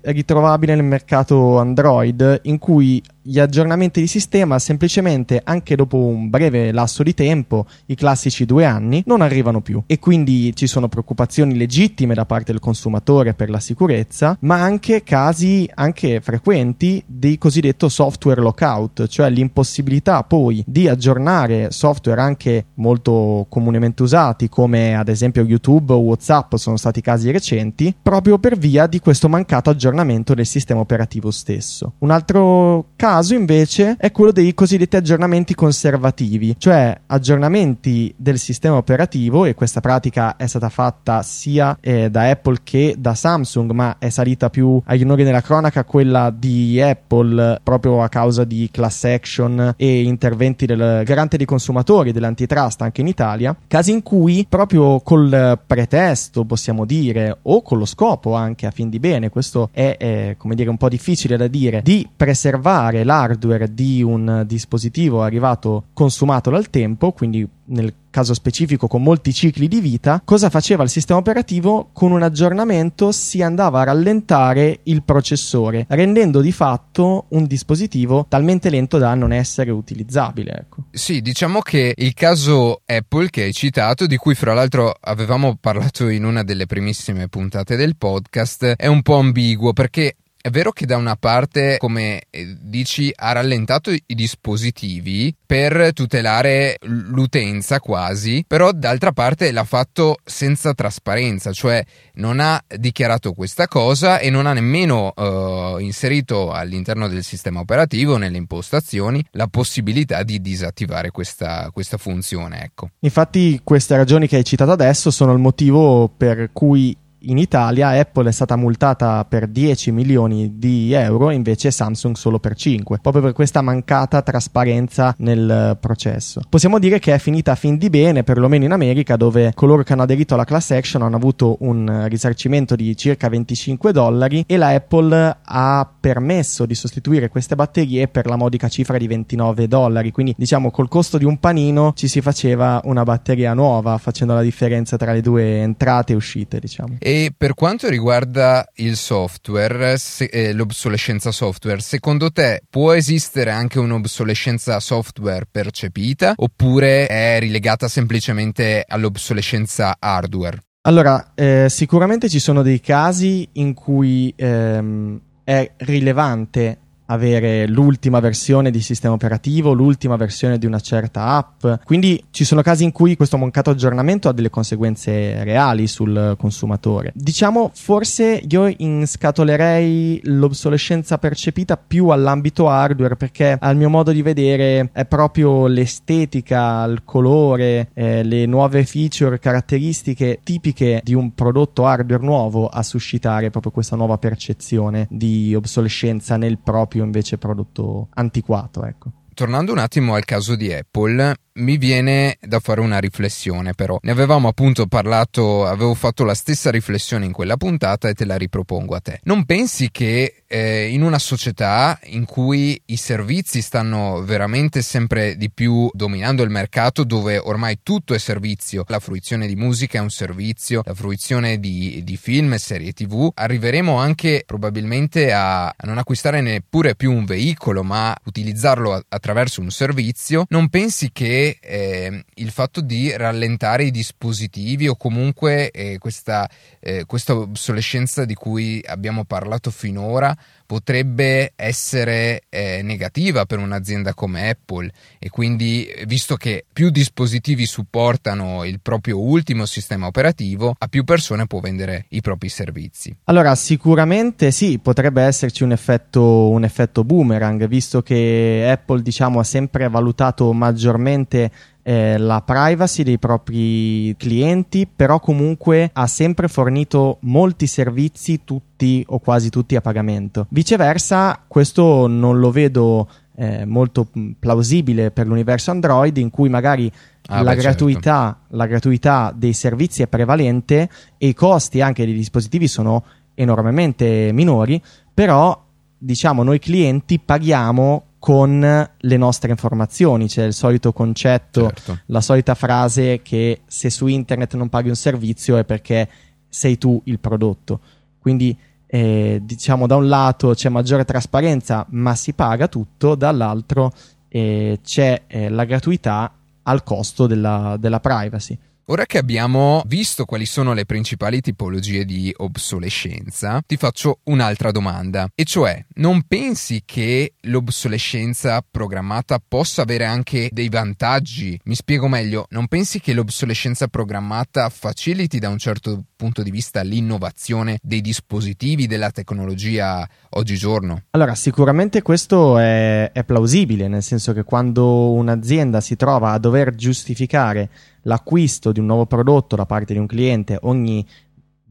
ritrovabile 0.02 0.76
nel 0.76 0.84
mercato 0.84 1.58
Android, 1.58 2.42
in 2.44 2.58
cui 2.60 3.02
gli 3.28 3.40
aggiornamenti 3.40 4.00
di 4.00 4.08
sistema 4.08 4.58
semplicemente 4.58 5.42
anche 5.44 5.76
dopo 5.76 5.98
un 5.98 6.30
breve 6.30 6.72
lasso 6.72 7.04
di 7.04 7.14
tempo, 7.14 7.66
i 7.88 7.96
classici 7.96 8.46
due 8.46 8.64
anni, 8.64 9.04
non 9.06 9.20
arrivano 9.20 9.60
più 9.60 9.84
e 9.86 10.00
quindi 10.00 10.56
ci 10.56 10.66
sono 10.66 10.88
preoccupazioni 10.88 11.58
legittime 11.58 12.14
da 12.14 12.26
parte 12.26 12.54
del 12.54 12.62
consumatore 12.62 13.34
per 13.34 13.50
la 13.50 13.60
sicurezza, 13.60 14.38
ma 14.42 14.62
anche 14.62 15.04
casi 15.04 15.70
anche 15.74 16.22
frequenti 16.22 17.04
di 17.06 17.38
cosiddetto 17.38 17.90
software 17.90 18.40
lockout, 18.40 19.08
cioè 19.08 19.30
l'impossibilità 19.30 20.24
poi 20.24 20.64
di 20.66 20.88
aggiornare 20.88 21.72
software 21.72 22.22
anche 22.22 22.68
molto 22.76 23.46
comunemente 23.50 24.04
usati 24.04 24.48
come 24.48 24.96
ad 24.96 25.10
esempio 25.10 25.44
YouTube 25.44 25.92
o 25.92 25.98
WhatsApp 25.98 26.56
sono 26.56 26.78
stati 26.78 27.02
casi 27.02 27.30
recenti, 27.32 27.94
proprio 28.02 28.40
per 28.40 28.58
via 28.58 28.88
di 28.88 29.02
questo 29.02 29.28
mancato 29.28 29.70
aggiornamento 29.70 30.34
del 30.34 30.46
sistema 30.46 30.80
operativo 30.80 31.30
stesso. 31.30 31.94
Un 32.00 32.12
altro 32.12 32.92
caso 32.96 33.16
caso 33.18 33.34
invece 33.34 33.96
è 33.98 34.12
quello 34.12 34.32
dei 34.32 34.54
cosiddetti 34.54 34.96
aggiornamenti 34.96 35.56
conservativi, 35.56 36.54
cioè 36.60 36.96
aggiornamenti 37.08 38.14
del 38.16 38.38
sistema 38.38 38.76
operativo 38.76 39.46
e 39.46 39.56
questa 39.56 39.82
pratica 39.82 40.36
è 40.36 40.46
stata 40.46 40.70
fatta 40.70 41.24
sia 41.24 41.76
eh, 41.82 42.12
da 42.12 42.30
Apple 42.30 42.60
che 42.64 42.94
da 42.96 43.16
Samsung, 43.16 43.72
ma 43.72 43.96
è 43.98 44.10
salita 44.10 44.52
più 44.52 44.80
agli 44.86 45.02
onori 45.02 45.24
della 45.24 45.42
cronaca 45.42 45.84
quella 45.84 46.30
di 46.30 46.80
Apple 46.80 47.60
proprio 47.64 48.04
a 48.04 48.08
causa 48.08 48.44
di 48.44 48.70
class 48.72 49.06
action 49.06 49.74
e 49.76 50.04
interventi 50.04 50.68
del 50.68 51.02
garante 51.04 51.38
dei 51.38 51.48
consumatori 51.48 52.12
dell'antitrust 52.12 52.84
anche 52.84 53.02
in 53.02 53.08
Italia, 53.08 53.56
casi 53.66 53.94
in 53.94 54.04
cui 54.04 54.46
proprio 54.48 55.00
col 55.00 55.60
pretesto, 55.66 56.46
possiamo 56.46 56.86
dire, 56.86 57.40
o 57.42 57.64
con 57.64 57.80
lo 57.80 57.86
scopo 57.86 58.36
anche 58.36 58.68
a 58.68 58.72
fin 58.72 58.90
di 58.90 59.00
bene, 59.00 59.30
questo 59.30 59.70
è, 59.72 59.98
è 59.98 60.36
come 60.38 60.54
dire 60.54 60.70
un 60.70 60.78
po' 60.78 60.88
difficile 60.88 61.36
da 61.36 61.48
dire, 61.48 61.82
di 61.82 62.08
preservare 62.16 63.06
l'hardware 63.08 63.74
di 63.74 64.04
un 64.04 64.44
dispositivo 64.46 65.24
arrivato 65.24 65.86
consumato 65.94 66.52
dal 66.52 66.70
tempo, 66.70 67.14
quindi 67.14 67.48
nel 67.70 67.94
caso 68.10 68.34
specifico 68.34 68.88
con 68.88 69.04
molti 69.04 69.34
cicli 69.34 69.68
di 69.68 69.80
vita, 69.80 70.22
cosa 70.24 70.50
faceva 70.50 70.84
il 70.84 70.90
sistema 70.90 71.20
operativo? 71.20 71.90
Con 71.94 72.12
un 72.12 72.24
aggiornamento 72.24 73.12
si 73.12 73.42
andava 73.42 73.82
a 73.82 73.84
rallentare 73.86 74.80
il 74.84 75.04
processore, 75.04 75.86
rendendo 75.90 76.42
di 76.42 76.52
fatto 76.52 77.26
un 77.30 77.46
dispositivo 77.46 78.26
talmente 78.28 78.70
lento 78.70 78.98
da 78.98 79.14
non 79.14 79.32
essere 79.32 79.72
utilizzabile. 79.72 80.58
Ecco. 80.62 80.84
Sì, 80.92 81.22
diciamo 81.22 81.60
che 81.60 81.94
il 81.96 82.14
caso 82.14 82.82
Apple 82.86 83.30
che 83.30 83.44
hai 83.44 83.54
citato, 83.54 84.08
di 84.08 84.18
cui 84.18 84.36
fra 84.36 84.54
l'altro 84.54 84.96
avevamo 85.00 85.58
parlato 85.60 86.10
in 86.10 86.26
una 86.26 86.44
delle 86.44 86.66
primissime 86.66 87.28
puntate 87.28 87.76
del 87.76 87.96
podcast, 87.96 88.74
è 88.78 88.88
un 88.88 89.02
po' 89.02 89.18
ambiguo 89.18 89.74
perché 89.74 90.16
è 90.40 90.50
vero 90.50 90.72
che 90.72 90.86
da 90.86 90.98
una 90.98 91.16
parte, 91.16 91.78
come 91.78 92.24
eh, 92.30 92.56
dici, 92.60 93.12
ha 93.16 93.32
rallentato 93.32 93.92
i 93.92 94.16
dispositivi 94.16 95.36
per 95.46 95.92
tutelare 95.94 96.78
l'utenza 96.82 97.80
quasi, 97.80 98.44
però 98.48 98.72
d'altra 98.72 99.12
parte 99.12 99.52
l'ha 99.52 99.64
fatto 99.64 100.18
senza 100.24 100.74
trasparenza, 100.74 101.52
cioè 101.52 101.84
non 102.16 102.40
ha 102.40 102.62
dichiarato 102.78 103.34
questa 103.34 103.68
cosa 103.68 104.20
e 104.20 104.30
non 104.30 104.46
ha 104.46 104.54
nemmeno 104.54 105.14
uh, 105.16 105.80
inserito 105.80 106.52
all'interno 106.52 107.08
del 107.08 107.24
sistema 107.24 107.60
operativo, 107.60 108.18
nelle 108.18 108.38
impostazioni, 108.38 109.24
la 109.32 109.48
possibilità 109.48 110.24
di 110.24 110.42
disattivare 110.42 111.12
questa, 111.12 111.70
questa 111.72 111.98
funzione. 111.98 112.64
Ecco. 112.64 112.90
Infatti 113.00 113.60
queste 113.64 113.96
ragioni 113.96 114.28
che 114.28 114.38
hai 114.38 114.44
citato 114.44 114.72
adesso 114.72 115.12
sono 115.12 115.34
il 115.34 115.40
motivo 115.40 116.08
per 116.16 116.52
cui 116.54 116.96
in 117.28 117.38
Italia 117.38 117.90
Apple 117.90 118.30
è 118.30 118.32
stata 118.32 118.56
multata 118.56 119.26
per 119.26 119.48
10 119.48 119.92
milioni 119.92 120.58
di 120.58 120.94
euro, 120.94 121.32
invece 121.32 121.72
Samsung 121.72 122.16
solo 122.16 122.40
per 122.40 122.56
5, 122.56 123.00
proprio 123.02 123.22
per 123.22 123.34
questa 123.34 123.62
mancata 123.62 124.22
trasparenza 124.22 125.14
nel 125.20 125.78
processo. 125.80 126.42
Possiamo 126.48 126.80
dire 126.80 127.00
che 127.00 127.14
è 127.14 127.20
finita 127.20 127.56
fin 127.56 127.78
di 127.78 127.90
bene, 127.90 128.24
perlomeno 128.24 128.66
in 128.66 128.72
America, 128.72 129.16
dove 129.18 129.52
coloro 129.56 129.84
che 129.84 129.94
hanno 129.94 130.04
aderito 130.04 130.34
alla 130.36 130.46
class 130.46 130.72
action 130.72 131.02
hanno 131.02 131.16
avuto 131.16 131.58
un 131.60 132.06
risarcimento 132.08 132.76
di 132.76 132.96
circa 132.96 133.30
25 133.30 133.92
dollari 133.92 134.44
e 134.48 134.58
la 134.58 134.70
Apple 134.70 135.38
ha 135.44 135.90
permesso 136.00 136.66
di 136.66 136.76
sostituire 136.76 137.30
queste 137.30 137.56
batterie 137.56 138.08
per 138.08 138.28
la 138.28 138.36
modica 138.36 138.70
cifra 138.70 138.98
di 138.98 139.08
29 139.08 139.68
dollari, 139.68 140.12
quindi 140.12 140.34
diciamo 140.38 140.72
col 140.72 140.88
costo 140.88 141.18
di 141.18 141.26
un 141.26 141.40
panino 141.40 141.92
ci 141.96 142.08
si 142.08 142.22
faceva 142.22 142.82
una 142.86 143.04
batteria 143.04 143.54
nuova, 143.54 143.98
facendo 143.98 144.34
la 144.34 144.42
differenza 144.42 144.96
tra 144.98 145.12
le 145.12 145.22
due 145.22 145.62
entrate 145.62 146.14
e 146.14 146.16
uscite, 146.16 146.60
diciamo. 146.60 146.96
E 147.00 147.17
per 147.36 147.54
quanto 147.54 147.90
riguarda 147.90 148.66
il 148.76 148.96
software, 148.96 149.98
se, 149.98 150.26
eh, 150.26 150.54
l'obsolescenza 150.54 151.32
software, 151.32 151.80
secondo 151.80 152.32
te 152.32 152.62
può 152.70 152.94
esistere 152.94 153.52
anche 153.52 153.80
un'obsolescenza 153.80 154.80
software 154.80 155.48
percepita 155.50 156.34
oppure 156.36 157.08
è 157.08 157.40
rilegata 157.40 157.88
semplicemente 157.88 158.84
all'obsolescenza 158.88 159.98
hardware? 160.00 160.62
Allora, 160.88 161.34
eh, 161.36 161.68
sicuramente 161.70 162.30
ci 162.30 162.40
sono 162.40 162.62
dei 162.62 162.80
casi 162.80 163.48
in 163.54 163.74
cui 163.74 164.34
ehm, 164.36 165.20
è 165.44 165.72
rilevante 165.78 166.80
avere 167.08 167.68
l'ultima 167.68 168.20
versione 168.20 168.72
di 168.72 168.82
sistema 168.82 169.14
operativo, 169.14 169.74
l'ultima 169.74 170.16
versione 170.16 170.58
di 170.58 170.66
una 170.66 170.80
certa 170.80 171.36
app. 171.36 171.66
Quindi 171.84 172.24
ci 172.32 172.44
sono 172.44 172.62
casi 172.62 172.84
in 172.84 172.92
cui 172.92 173.16
questo 173.16 173.38
mancato 173.38 173.70
aggiornamento 173.70 174.30
ha 174.30 174.34
delle 174.34 174.50
conseguenze 174.50 175.44
reali 175.44 175.88
sul 175.88 176.36
consumatore. 176.38 177.12
Diciamo, 177.14 177.72
forse 177.74 178.42
io 178.48 178.74
inscatolerei 178.76 180.22
l'obsolescenza 180.24 181.18
percepita 181.18 181.78
più 181.78 182.08
all'ambito 182.10 182.70
hardware 182.70 183.16
perché 183.16 183.58
al 183.60 183.76
mio 183.76 183.90
modo 183.90 184.12
di 184.12 184.22
vedere 184.22 184.90
è 184.92 185.06
proprio 185.06 185.68
l'estetica, 185.68 186.84
il 186.86 187.02
colore, 187.04 187.90
eh, 187.94 188.24
le 188.24 188.46
nuove 188.46 188.86
feature, 188.86 189.40
caratteristiche 189.40 190.40
tipiche 190.44 191.02
di 191.04 191.14
un 191.14 191.34
prodotto 191.34 191.86
hardware 191.86 192.24
nuovo 192.24 192.68
a 192.68 192.84
suscitare 192.84 193.50
proprio 193.50 193.72
questa 193.72 193.96
nuova 193.96 194.18
percezione 194.18 195.08
di 195.10 195.54
obsolescenza 195.56 196.38
nel 196.38 196.58
proprio 196.58 196.97
proprio 196.98 197.04
invece 197.04 197.38
prodotto 197.38 198.10
antiquato, 198.14 198.84
ecco. 198.86 199.12
Tornando 199.34 199.72
un 199.72 199.78
attimo 199.78 200.16
al 200.16 200.26
caso 200.26 200.56
di 200.56 200.74
Apple, 200.74 201.36
mi 201.58 201.78
viene 201.78 202.38
da 202.42 202.60
fare 202.60 202.82
una 202.82 203.00
riflessione 203.00 203.74
però. 203.74 204.00
Ne 204.02 204.12
avevamo 204.12 204.48
appunto 204.48 204.88
parlato, 204.88 205.66
avevo 205.66 205.94
fatto 205.94 206.24
la 206.24 206.34
stessa 206.34 206.72
riflessione 206.72 207.26
in 207.26 207.32
quella 207.32 207.58
puntata 207.58 208.10
e 208.10 208.14
te 208.14 208.26
la 208.26 208.36
ripropongo 208.36 208.96
a 208.96 209.00
te. 209.00 209.20
Non 209.24 209.46
pensi 209.46 209.90
che 209.92 210.44
eh, 210.48 210.88
in 210.88 211.02
una 211.02 211.20
società 211.20 212.00
in 212.06 212.26
cui 212.26 212.82
i 212.86 212.96
servizi 212.96 213.62
stanno 213.62 214.24
veramente 214.24 214.82
sempre 214.82 215.36
di 215.36 215.52
più 215.52 215.90
dominando 215.94 216.44
il 216.44 216.50
mercato, 216.50 217.04
dove 217.04 217.38
ormai 217.38 217.80
tutto 217.84 218.14
è 218.14 218.18
servizio, 218.18 218.84
la 218.88 219.00
fruizione 219.00 219.48
di 219.48 219.56
musica 219.56 220.00
è 220.00 220.02
un 220.02 220.10
servizio, 220.10 220.82
la 220.86 220.94
fruizione 220.94 221.60
di, 221.60 222.02
di 222.04 222.18
film 222.18 222.54
e 222.54 222.58
serie 222.58 222.94
tv, 222.94 223.32
arriveremo 223.34 223.98
anche 223.98 224.44
probabilmente 224.46 225.32
a, 225.34 225.74
non 225.84 225.98
acquistare 225.98 226.42
neppure 226.42 226.96
più 226.96 227.12
un 227.12 227.26
veicolo, 227.26 227.84
ma 227.84 228.16
utilizzarlo 228.26 228.94
a, 228.94 229.04
attraverso 229.10 229.62
un 229.62 229.70
servizio. 229.70 230.46
Non 230.50 230.70
pensi 230.70 231.10
che 231.12 231.47
eh, 231.60 232.24
il 232.36 232.52
fatto 232.52 232.82
di 232.82 233.16
rallentare 233.16 233.86
i 233.86 233.92
dispositivi 233.92 234.88
o 234.88 234.96
comunque 234.96 235.72
eh, 235.72 235.98
questa, 235.98 236.50
eh, 236.80 237.06
questa 237.06 237.36
obsolescenza 237.36 238.26
di 238.26 238.34
cui 238.34 238.84
abbiamo 238.86 239.24
parlato 239.24 239.72
finora 239.72 240.36
potrebbe 240.68 241.54
essere 241.56 242.44
eh, 242.50 242.82
negativa 242.84 243.46
per 243.46 243.58
un'azienda 243.58 244.14
come 244.14 244.50
Apple 244.50 244.92
e 245.18 245.30
quindi 245.30 245.88
visto 246.06 246.36
che 246.36 246.66
più 246.72 246.90
dispositivi 246.90 247.66
supportano 247.66 248.66
il 248.66 248.82
proprio 248.82 249.20
ultimo 249.20 249.66
sistema 249.66 250.08
operativo 250.08 250.76
a 250.78 250.88
più 250.88 251.06
persone 251.06 251.48
può 251.48 251.62
vendere 251.62 252.06
i 252.10 252.22
propri 252.22 252.50
servizi. 252.50 253.16
Allora 253.24 253.56
sicuramente 253.56 254.52
sì 254.52 254.78
potrebbe 254.78 255.24
esserci 255.24 255.64
un 255.64 255.72
effetto, 255.72 256.50
un 256.50 256.66
effetto 256.66 257.06
boomerang 257.06 257.66
visto 257.68 258.02
che 258.02 258.68
Apple 258.70 259.02
diciamo 259.02 259.40
ha 259.40 259.46
sempre 259.46 259.88
valutato 259.88 260.52
maggiormente 260.52 261.50
eh, 261.88 262.18
la 262.18 262.42
privacy 262.42 263.04
dei 263.04 263.18
propri 263.18 264.14
clienti, 264.18 264.86
però 264.94 265.22
comunque 265.22 265.90
ha 265.94 266.06
sempre 266.06 266.50
fornito 266.50 267.20
molti 267.22 267.66
servizi, 267.66 268.42
tutti 268.44 269.06
o 269.08 269.20
quasi 269.20 269.50
tutti 269.50 269.78
a 269.78 269.80
pagamento. 269.80 270.48
Viceversa, 270.50 271.46
questo 271.48 272.08
non 272.08 272.40
lo 272.40 272.52
vedo 272.52 273.08
eh, 273.38 273.64
molto 273.64 274.06
plausibile 274.38 275.12
per 275.12 275.28
l'universo 275.28 275.72
Android, 275.72 276.18
in 276.18 276.30
cui 276.30 276.50
magari 276.50 276.92
Ah, 277.30 277.42
la, 277.42 277.56
beh, 277.56 277.62
gratuità, 277.62 278.38
certo. 278.40 278.56
la, 278.56 278.66
gratuità, 278.68 279.34
dei 279.36 279.52
servizi 279.52 280.02
è 280.02 280.08
prevalente 280.08 280.90
e 281.18 281.28
i 281.28 281.34
costi 281.34 281.82
anche 281.82 282.06
dei 282.06 282.14
dispositivi 282.14 282.70
sono 282.70 283.04
enormemente 283.34 284.32
minori, 284.32 284.82
però 285.14 285.62
diciamo 285.98 286.44
noi 286.44 286.60
clienti 286.60 287.20
paghiamo 287.20 288.07
con 288.20 288.90
le 288.98 289.18
nostre 289.18 289.52
informazioni. 289.52 290.28
C'è 290.28 290.46
il 290.46 290.54
solito 290.54 290.94
concetto, 290.94 291.62
certo. 291.62 292.00
la 292.08 292.22
solita 292.22 292.56
frase 292.56 293.22
che 293.22 293.62
se 293.66 293.90
su 293.90 294.08
internet 294.08 294.56
non 294.56 294.70
paghi 294.70 294.90
un 294.90 294.96
servizio 294.96 295.58
è 295.58 295.64
perché 295.64 296.10
sei 296.48 296.78
tu 296.78 297.00
il 297.06 297.20
prodotto. 297.20 297.80
Quindi 298.20 298.58
eh, 298.88 299.42
diciamo 299.44 299.86
da 299.86 299.96
un 299.96 300.08
lato 300.08 300.54
c'è 300.54 300.70
maggiore 300.70 301.04
trasparenza 301.04 301.86
ma 301.90 302.16
si 302.16 302.34
paga 302.34 302.68
tutto, 302.68 303.16
dall'altro 303.16 303.92
eh, 304.30 304.80
c'è 304.84 305.24
eh, 305.28 305.50
la 305.50 305.66
gratuità 305.66 306.32
al 306.64 306.84
costo 306.84 307.28
della, 307.28 307.76
della 307.80 308.00
privacy. 308.00 308.58
Ora 308.90 309.06
che 309.06 309.18
abbiamo 309.18 309.84
visto 309.86 310.24
quali 310.24 310.46
sono 310.46 310.72
le 310.72 310.86
principali 310.86 311.42
tipologie 311.42 312.06
di 312.06 312.34
obsolescenza, 312.38 313.62
ti 313.68 313.76
faccio 313.76 314.20
un'altra 314.24 314.72
domanda, 314.72 315.28
e 315.36 315.44
cioè, 315.44 315.86
non 315.96 316.24
pensi 316.26 316.84
che 316.86 317.34
l'obsolescenza 317.42 318.64
programmata 318.72 319.42
possa 319.46 319.82
avere 319.82 320.06
anche 320.06 320.48
dei 320.54 320.70
vantaggi? 320.70 321.60
Mi 321.66 321.76
spiego 321.76 322.08
meglio, 322.08 322.46
non 322.52 322.68
pensi 322.68 323.02
che 323.02 323.12
l'obsolescenza 323.12 323.88
programmata 323.88 324.70
faciliti 324.70 325.38
da 325.38 325.50
un 325.50 325.58
certo 325.58 326.06
punto 326.16 326.42
di 326.42 326.50
vista 326.50 326.82
l'innovazione 326.82 327.80
dei 327.82 328.00
dispositivi, 328.00 328.88
della 328.88 329.12
tecnologia 329.12 330.08
oggigiorno? 330.30 331.04
Allora, 331.10 331.36
sicuramente 331.36 332.02
questo 332.02 332.58
è, 332.58 333.12
è 333.12 333.24
plausibile, 333.26 333.90
nel 333.90 334.02
senso 334.02 334.32
che 334.32 334.44
quando 334.44 335.12
un'azienda 335.12 335.82
si 335.82 335.98
trova 335.98 336.32
a 336.32 336.40
dover 336.40 336.74
giustificare 336.74 337.70
l'acquisto 338.08 338.72
di 338.72 338.80
un 338.80 338.88
nuovo 338.88 339.06
prodotto 339.06 339.56
da 339.56 339.66
parte 339.66 339.94
di 339.94 340.00
un 340.00 340.08
cliente 340.08 340.58
ogni 340.62 341.06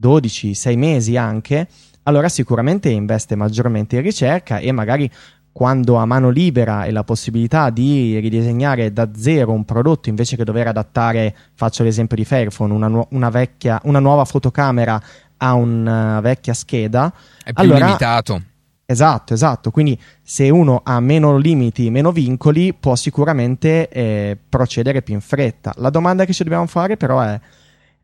12-6 0.01 0.77
mesi 0.77 1.17
anche, 1.17 1.67
allora 2.03 2.29
sicuramente 2.29 2.89
investe 2.89 3.35
maggiormente 3.35 3.97
in 3.97 4.03
ricerca 4.03 4.59
e 4.59 4.71
magari 4.71 5.11
quando 5.51 5.95
ha 5.95 6.05
mano 6.05 6.29
libera 6.29 6.85
e 6.85 6.91
la 6.91 7.03
possibilità 7.03 7.71
di 7.71 8.19
ridisegnare 8.19 8.93
da 8.93 9.09
zero 9.15 9.51
un 9.51 9.65
prodotto 9.65 10.07
invece 10.07 10.35
che 10.35 10.43
dover 10.43 10.67
adattare, 10.67 11.35
faccio 11.55 11.81
l'esempio 11.81 12.15
di 12.15 12.25
Fairphone, 12.25 12.73
una, 12.73 12.87
nu- 12.87 13.07
una, 13.09 13.31
vecchia, 13.31 13.81
una 13.85 13.99
nuova 13.99 14.23
fotocamera 14.23 15.01
a 15.37 15.53
una 15.55 16.21
vecchia 16.21 16.53
scheda, 16.53 17.11
è 17.43 17.53
più 17.53 17.63
allora, 17.63 17.85
limitato. 17.85 18.41
Esatto, 18.89 19.33
esatto. 19.33 19.69
Quindi 19.69 19.99
se 20.23 20.49
uno 20.49 20.79
ha 20.81 21.01
meno 21.01 21.35
limiti, 21.35 21.89
meno 21.89 22.13
vincoli, 22.13 22.73
può 22.73 22.95
sicuramente 22.95 23.89
eh, 23.89 24.37
procedere 24.47 25.01
più 25.01 25.13
in 25.13 25.19
fretta. 25.19 25.73
La 25.75 25.89
domanda 25.89 26.23
che 26.23 26.31
ci 26.31 26.43
dobbiamo 26.43 26.67
fare 26.67 26.95
però 26.95 27.19
è, 27.19 27.37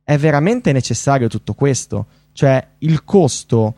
è 0.03 0.17
veramente 0.17 0.73
necessario 0.73 1.29
tutto 1.29 1.53
questo? 1.53 2.07
Cioè 2.33 2.67
il 2.79 3.05
costo 3.05 3.75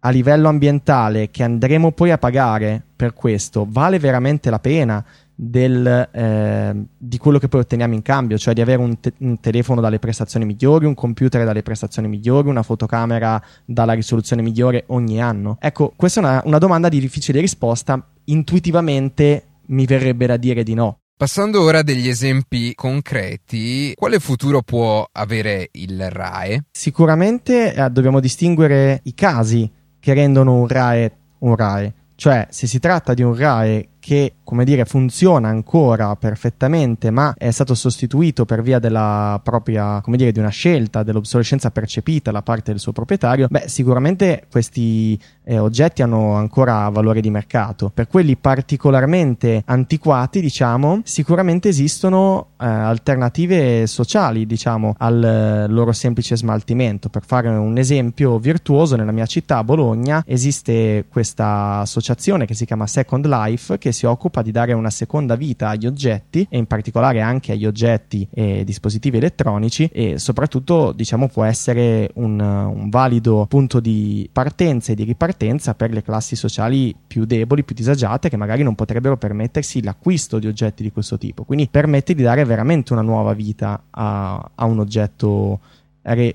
a 0.00 0.10
livello 0.10 0.48
ambientale 0.48 1.30
che 1.30 1.42
andremo 1.42 1.92
poi 1.92 2.10
a 2.10 2.18
pagare 2.18 2.82
per 2.94 3.14
questo 3.14 3.66
vale 3.66 3.98
veramente 3.98 4.50
la 4.50 4.58
pena? 4.58 5.02
Del, 5.34 6.08
eh, 6.12 6.84
di 6.96 7.18
quello 7.18 7.38
che 7.38 7.48
poi 7.48 7.60
otteniamo 7.60 7.94
in 7.94 8.02
cambio, 8.02 8.38
cioè 8.38 8.54
di 8.54 8.60
avere 8.60 8.80
un, 8.80 9.00
te- 9.00 9.14
un, 9.18 9.40
telefono 9.40 9.80
dalle 9.80 9.98
prestazioni 9.98 10.44
migliori, 10.44 10.86
un 10.86 10.94
computer 10.94 11.44
dalle 11.44 11.62
prestazioni 11.62 12.08
migliori, 12.08 12.48
una 12.48 12.62
fotocamera 12.62 13.42
dalla 13.64 13.92
risoluzione 13.92 14.42
migliore 14.42 14.84
ogni 14.88 15.20
anno? 15.20 15.56
Ecco, 15.60 15.92
questa 15.96 16.20
è 16.20 16.24
una, 16.24 16.42
una 16.44 16.58
domanda 16.58 16.88
di 16.88 17.00
difficile 17.00 17.40
risposta. 17.40 18.06
Intuitivamente 18.24 19.46
mi 19.66 19.86
verrebbe 19.86 20.26
da 20.26 20.36
dire 20.36 20.62
di 20.62 20.74
no. 20.74 20.98
Passando 21.16 21.62
ora 21.62 21.78
a 21.78 21.82
degli 21.82 22.08
esempi 22.08 22.74
concreti, 22.74 23.94
quale 23.94 24.18
futuro 24.18 24.62
può 24.62 25.08
avere 25.12 25.68
il 25.72 26.10
RAE? 26.10 26.64
Sicuramente 26.72 27.72
eh, 27.72 27.88
dobbiamo 27.90 28.18
distinguere 28.18 29.00
i 29.04 29.14
casi 29.14 29.70
che 30.00 30.12
rendono 30.12 30.54
un 30.54 30.66
RAE 30.66 31.12
un 31.44 31.56
RAE. 31.56 31.94
Cioè, 32.16 32.46
se 32.50 32.66
si 32.66 32.78
tratta 32.78 33.14
di 33.14 33.22
un 33.22 33.34
RAE 33.34 33.88
che, 34.04 34.34
come 34.44 34.66
dire, 34.66 34.84
funziona 34.84 35.48
ancora 35.48 36.14
perfettamente, 36.16 37.10
ma 37.10 37.32
è 37.38 37.50
stato 37.50 37.74
sostituito 37.74 38.44
per 38.44 38.60
via 38.60 38.78
della 38.78 39.40
propria, 39.42 40.02
come 40.02 40.18
dire, 40.18 40.30
di 40.30 40.38
una 40.38 40.50
scelta 40.50 41.02
dell'obsolescenza 41.02 41.70
percepita 41.70 42.30
da 42.30 42.42
parte 42.42 42.70
del 42.70 42.80
suo 42.80 42.92
proprietario, 42.92 43.46
beh, 43.48 43.64
sicuramente 43.66 44.44
questi 44.50 45.18
eh, 45.44 45.58
oggetti 45.58 46.02
hanno 46.02 46.34
ancora 46.34 46.86
valore 46.90 47.22
di 47.22 47.30
mercato. 47.30 47.90
Per 47.94 48.06
quelli 48.06 48.36
particolarmente 48.36 49.62
antiquati, 49.64 50.42
diciamo, 50.42 51.00
sicuramente 51.04 51.70
esistono 51.70 52.48
eh, 52.60 52.66
alternative 52.66 53.86
sociali, 53.86 54.44
diciamo, 54.44 54.96
al 54.98 55.24
eh, 55.24 55.66
loro 55.66 55.92
semplice 55.92 56.36
smaltimento. 56.36 57.08
Per 57.08 57.24
fare 57.24 57.48
un 57.48 57.78
esempio 57.78 58.38
virtuoso, 58.38 58.96
nella 58.96 59.12
mia 59.12 59.24
città, 59.24 59.64
Bologna, 59.64 60.22
esiste 60.26 61.06
questa 61.08 61.78
associazione 61.78 62.44
che 62.44 62.52
si 62.52 62.66
chiama 62.66 62.86
Second 62.86 63.24
Life 63.24 63.78
che 63.78 63.92
si 63.94 64.04
occupa 64.04 64.42
di 64.42 64.50
dare 64.50 64.74
una 64.74 64.90
seconda 64.90 65.36
vita 65.36 65.70
agli 65.70 65.86
oggetti 65.86 66.46
e 66.50 66.58
in 66.58 66.66
particolare 66.66 67.22
anche 67.22 67.52
agli 67.52 67.64
oggetti 67.64 68.28
e 68.30 68.62
dispositivi 68.64 69.16
elettronici 69.16 69.88
e 69.90 70.18
soprattutto 70.18 70.92
diciamo 70.92 71.28
può 71.28 71.44
essere 71.44 72.10
un, 72.16 72.38
un 72.38 72.90
valido 72.90 73.46
punto 73.48 73.80
di 73.80 74.28
partenza 74.30 74.92
e 74.92 74.94
di 74.94 75.04
ripartenza 75.04 75.74
per 75.74 75.90
le 75.90 76.02
classi 76.02 76.36
sociali 76.36 76.94
più 77.06 77.24
deboli, 77.24 77.64
più 77.64 77.74
disagiate 77.74 78.28
che 78.28 78.36
magari 78.36 78.62
non 78.62 78.74
potrebbero 78.74 79.16
permettersi 79.16 79.82
l'acquisto 79.82 80.38
di 80.38 80.46
oggetti 80.46 80.82
di 80.82 80.92
questo 80.92 81.16
tipo. 81.16 81.44
Quindi 81.44 81.68
permette 81.68 82.14
di 82.14 82.22
dare 82.22 82.44
veramente 82.44 82.92
una 82.92 83.02
nuova 83.02 83.32
vita 83.32 83.84
a, 83.90 84.50
a 84.54 84.64
un 84.66 84.80
oggetto 84.80 85.60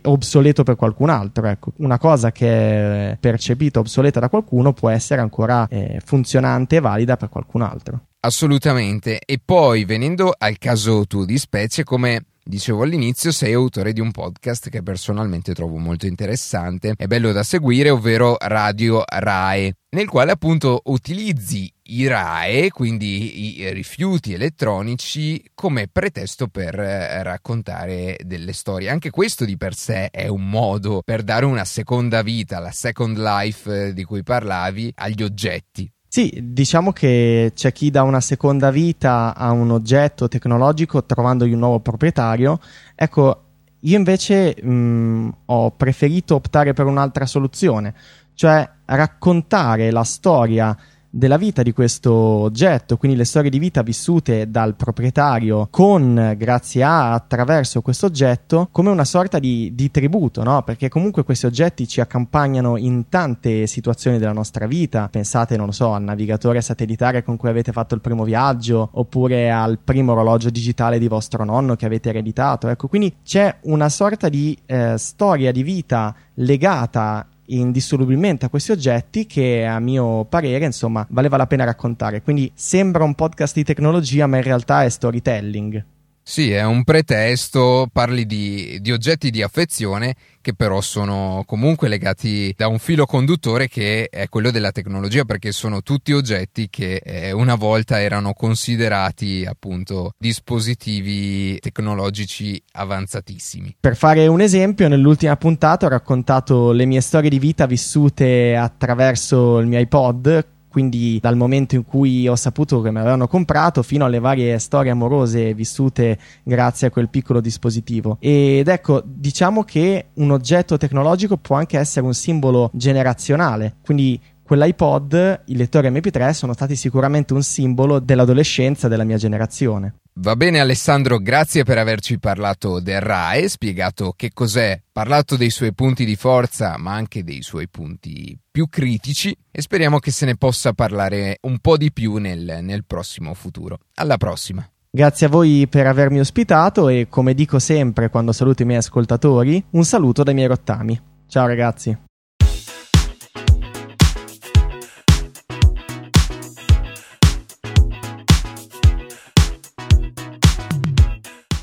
obsoleto 0.03 0.63
per 0.63 0.75
qualcun 0.75 1.09
altro. 1.09 1.47
Ecco, 1.47 1.71
una 1.77 1.97
cosa 1.97 2.31
che 2.31 3.11
è 3.11 3.17
percepita 3.19 3.79
obsoleta 3.79 4.19
da 4.19 4.29
qualcuno 4.29 4.73
può 4.73 4.89
essere 4.89 5.21
ancora 5.21 5.67
eh, 5.67 6.01
funzionante 6.03 6.77
e 6.77 6.79
valida 6.79 7.17
per 7.17 7.29
qualcun 7.29 7.61
altro. 7.61 8.01
Assolutamente. 8.21 9.19
E 9.25 9.39
poi 9.43 9.85
venendo 9.85 10.33
al 10.37 10.57
caso 10.57 11.05
tuo 11.05 11.25
di 11.25 11.37
specie, 11.37 11.83
come 11.83 12.23
Dicevo 12.49 12.81
all'inizio, 12.81 13.31
sei 13.31 13.53
autore 13.53 13.93
di 13.93 14.01
un 14.01 14.09
podcast 14.09 14.69
che 14.69 14.81
personalmente 14.81 15.53
trovo 15.53 15.77
molto 15.77 16.07
interessante 16.07 16.95
e 16.97 17.05
bello 17.05 17.31
da 17.31 17.43
seguire, 17.43 17.91
ovvero 17.91 18.37
Radio 18.39 19.03
RAE, 19.05 19.71
nel 19.91 20.07
quale 20.07 20.31
appunto 20.31 20.81
utilizzi 20.85 21.71
i 21.89 22.07
RAE, 22.07 22.69
quindi 22.69 23.59
i 23.59 23.73
rifiuti 23.73 24.33
elettronici, 24.33 25.43
come 25.53 25.87
pretesto 25.87 26.47
per 26.47 26.79
eh, 26.79 27.23
raccontare 27.23 28.17
delle 28.23 28.53
storie. 28.53 28.89
Anche 28.89 29.09
questo 29.09 29.45
di 29.45 29.57
per 29.57 29.75
sé 29.75 30.09
è 30.09 30.27
un 30.27 30.49
modo 30.49 31.01
per 31.03 31.23
dare 31.23 31.45
una 31.45 31.65
seconda 31.65 32.21
vita, 32.21 32.59
la 32.59 32.71
second 32.71 33.17
life 33.17 33.87
eh, 33.87 33.93
di 33.93 34.03
cui 34.03 34.23
parlavi, 34.23 34.91
agli 34.95 35.23
oggetti. 35.23 35.91
Sì, 36.07 36.39
diciamo 36.41 36.91
che 36.91 37.51
c'è 37.53 37.71
chi 37.71 37.91
dà 37.91 38.01
una 38.01 38.21
seconda 38.21 38.71
vita 38.71 39.35
a 39.35 39.51
un 39.51 39.69
oggetto 39.69 40.27
tecnologico 40.27 41.05
trovandogli 41.05 41.53
un 41.53 41.59
nuovo 41.59 41.79
proprietario. 41.81 42.59
Ecco, 42.95 43.43
io 43.81 43.97
invece 43.97 44.55
mh, 44.61 45.37
ho 45.45 45.71
preferito 45.71 46.35
optare 46.35 46.73
per 46.73 46.85
un'altra 46.85 47.25
soluzione, 47.25 47.93
cioè 48.33 48.67
raccontare 48.85 49.91
la 49.91 50.03
storia 50.03 50.75
della 51.09 51.37
vita 51.37 51.63
di 51.63 51.73
questo 51.73 52.11
oggetto, 52.11 52.97
quindi 52.97 53.17
le 53.17 53.25
storie 53.25 53.49
di 53.49 53.57
vita 53.59 53.81
vissute 53.81 54.49
dal 54.49 54.75
proprietario 54.75 55.67
con, 55.71 56.35
grazie 56.37 56.83
a, 56.83 57.13
attraverso 57.13 57.81
questo 57.81 58.05
oggetto, 58.05 58.69
come 58.71 58.89
una 58.89 59.05
sorta 59.05 59.39
di, 59.39 59.71
di 59.73 59.89
tributo, 59.89 60.43
no? 60.43 60.61
Perché 60.63 60.89
comunque 60.89 61.23
questi 61.23 61.45
oggetti 61.45 61.87
ci 61.87 62.01
accompagnano 62.01 62.77
in 62.77 63.09
tante 63.09 63.65
situazioni 63.65 64.17
della 64.17 64.33
nostra 64.33 64.67
vita. 64.67 65.09
Pensate, 65.09 65.57
non 65.57 65.67
lo 65.67 65.71
so, 65.71 65.93
al 65.93 66.03
navigatore 66.03 66.61
satellitare 66.61 67.23
con 67.23 67.37
cui 67.37 67.49
avete 67.49 67.71
fatto 67.71 67.95
il 67.95 68.01
primo 68.01 68.23
viaggio, 68.23 68.89
oppure 68.93 69.51
al 69.51 69.79
primo 69.83 70.11
orologio 70.11 70.49
digitale 70.49 70.99
di 70.99 71.07
vostro 71.07 71.43
nonno 71.43 71.75
che 71.75 71.85
avete 71.85 72.09
ereditato. 72.09 72.67
Ecco, 72.67 72.87
quindi 72.87 73.15
c'è 73.23 73.57
una 73.63 73.89
sorta 73.89 74.29
di 74.29 74.57
eh, 74.65 74.95
storia 74.97 75.51
di 75.51 75.63
vita 75.63 76.13
legata 76.35 77.27
indissolubilmente 77.49 78.45
a 78.45 78.49
questi 78.49 78.71
oggetti 78.71 79.25
che 79.25 79.65
a 79.65 79.79
mio 79.79 80.25
parere 80.25 80.65
insomma 80.65 81.05
valeva 81.09 81.37
la 81.37 81.47
pena 81.47 81.63
raccontare. 81.63 82.21
Quindi 82.21 82.51
sembra 82.53 83.03
un 83.03 83.15
podcast 83.15 83.55
di 83.55 83.63
tecnologia 83.63 84.27
ma 84.27 84.37
in 84.37 84.43
realtà 84.43 84.83
è 84.83 84.89
storytelling 84.89 85.83
sì, 86.29 86.51
è 86.51 86.63
un 86.63 86.83
pretesto, 86.83 87.89
parli 87.91 88.27
di, 88.27 88.77
di, 88.81 88.91
oggetti 88.91 89.31
di 89.31 89.41
affezione 89.41 90.13
che 90.41 90.53
però 90.53 90.79
sono 90.79 91.43
comunque 91.47 91.87
legati 91.87 92.53
da 92.55 92.67
un 92.67 92.77
filo 92.77 93.07
conduttore 93.07 93.67
che 93.67 94.09
è 94.11 94.29
quello 94.29 94.51
della 94.51 94.71
tecnologia 94.71 95.23
perché 95.23 95.51
sono 95.51 95.81
tutti 95.81 96.13
oggetti 96.13 96.69
che 96.69 97.01
eh, 97.03 97.31
una 97.31 97.55
volta 97.55 97.99
erano 97.99 98.33
considerati 98.33 99.43
appunto 99.43 100.11
dispositivi 100.19 101.57
tecnologici 101.57 102.61
avanzatissimi. 102.73 103.77
Per 103.79 103.95
fare 103.95 104.27
un 104.27 104.41
esempio, 104.41 104.87
nell'ultima 104.87 105.35
puntata 105.35 105.87
ho 105.87 105.89
raccontato 105.89 106.71
le 106.73 106.85
mie 106.85 107.01
storie 107.01 107.31
di 107.31 107.39
vita 107.39 107.65
vissute 107.65 108.55
attraverso 108.55 109.57
il 109.57 109.65
mio 109.65 109.79
iPod 109.79 110.57
quindi 110.69 111.19
dal 111.21 111.35
momento 111.35 111.75
in 111.75 111.83
cui 111.83 112.27
ho 112.27 112.35
saputo 112.35 112.81
che 112.81 112.91
me 112.91 112.99
l'avevano 112.99 113.27
comprato 113.27 113.83
fino 113.83 114.05
alle 114.05 114.19
varie 114.19 114.57
storie 114.59 114.91
amorose 114.91 115.53
vissute 115.53 116.17
grazie 116.43 116.87
a 116.87 116.91
quel 116.91 117.09
piccolo 117.09 117.41
dispositivo. 117.41 118.17
Ed 118.19 118.67
ecco, 118.67 119.01
diciamo 119.03 119.63
che 119.63 120.07
un 120.13 120.31
oggetto 120.31 120.77
tecnologico 120.77 121.37
può 121.37 121.55
anche 121.55 121.77
essere 121.77 122.05
un 122.05 122.13
simbolo 122.13 122.69
generazionale, 122.73 123.75
quindi 123.83 124.19
quell'iPod, 124.43 125.41
i 125.45 125.55
lettori 125.55 125.89
MP3 125.89 126.31
sono 126.31 126.53
stati 126.53 126.75
sicuramente 126.75 127.33
un 127.33 127.43
simbolo 127.43 127.99
dell'adolescenza 127.99 128.87
della 128.87 129.03
mia 129.03 129.17
generazione. 129.17 129.93
Va 130.21 130.35
bene 130.35 130.59
Alessandro, 130.59 131.17
grazie 131.17 131.63
per 131.63 131.77
averci 131.77 132.19
parlato 132.19 132.81
del 132.81 132.99
RAE, 132.99 133.47
spiegato 133.47 134.13
che 134.17 134.31
cos'è, 134.33 134.81
parlato 134.91 135.37
dei 135.37 135.49
suoi 135.49 135.73
punti 135.73 136.03
di 136.03 136.17
forza 136.17 136.75
ma 136.77 136.93
anche 136.93 137.23
dei 137.23 137.41
suoi 137.41 137.69
punti 137.69 138.37
più 138.51 138.67
critici 138.67 139.33
e 139.49 139.61
speriamo 139.61 139.99
che 139.99 140.11
se 140.11 140.25
ne 140.25 140.35
possa 140.35 140.73
parlare 140.73 141.37
un 141.43 141.59
po' 141.59 141.77
di 141.77 141.93
più 141.93 142.17
nel, 142.17 142.59
nel 142.61 142.83
prossimo 142.83 143.33
futuro. 143.33 143.79
Alla 143.93 144.17
prossima! 144.17 144.69
Grazie 144.91 145.27
a 145.27 145.29
voi 145.29 145.67
per 145.69 145.87
avermi 145.87 146.19
ospitato 146.19 146.89
e 146.89 147.07
come 147.09 147.33
dico 147.33 147.57
sempre 147.57 148.09
quando 148.09 148.33
saluto 148.33 148.63
i 148.63 148.65
miei 148.65 148.79
ascoltatori, 148.79 149.63
un 149.69 149.85
saluto 149.85 150.23
dai 150.23 150.33
miei 150.33 150.47
rottami. 150.47 150.99
Ciao 151.27 151.47
ragazzi! 151.47 152.08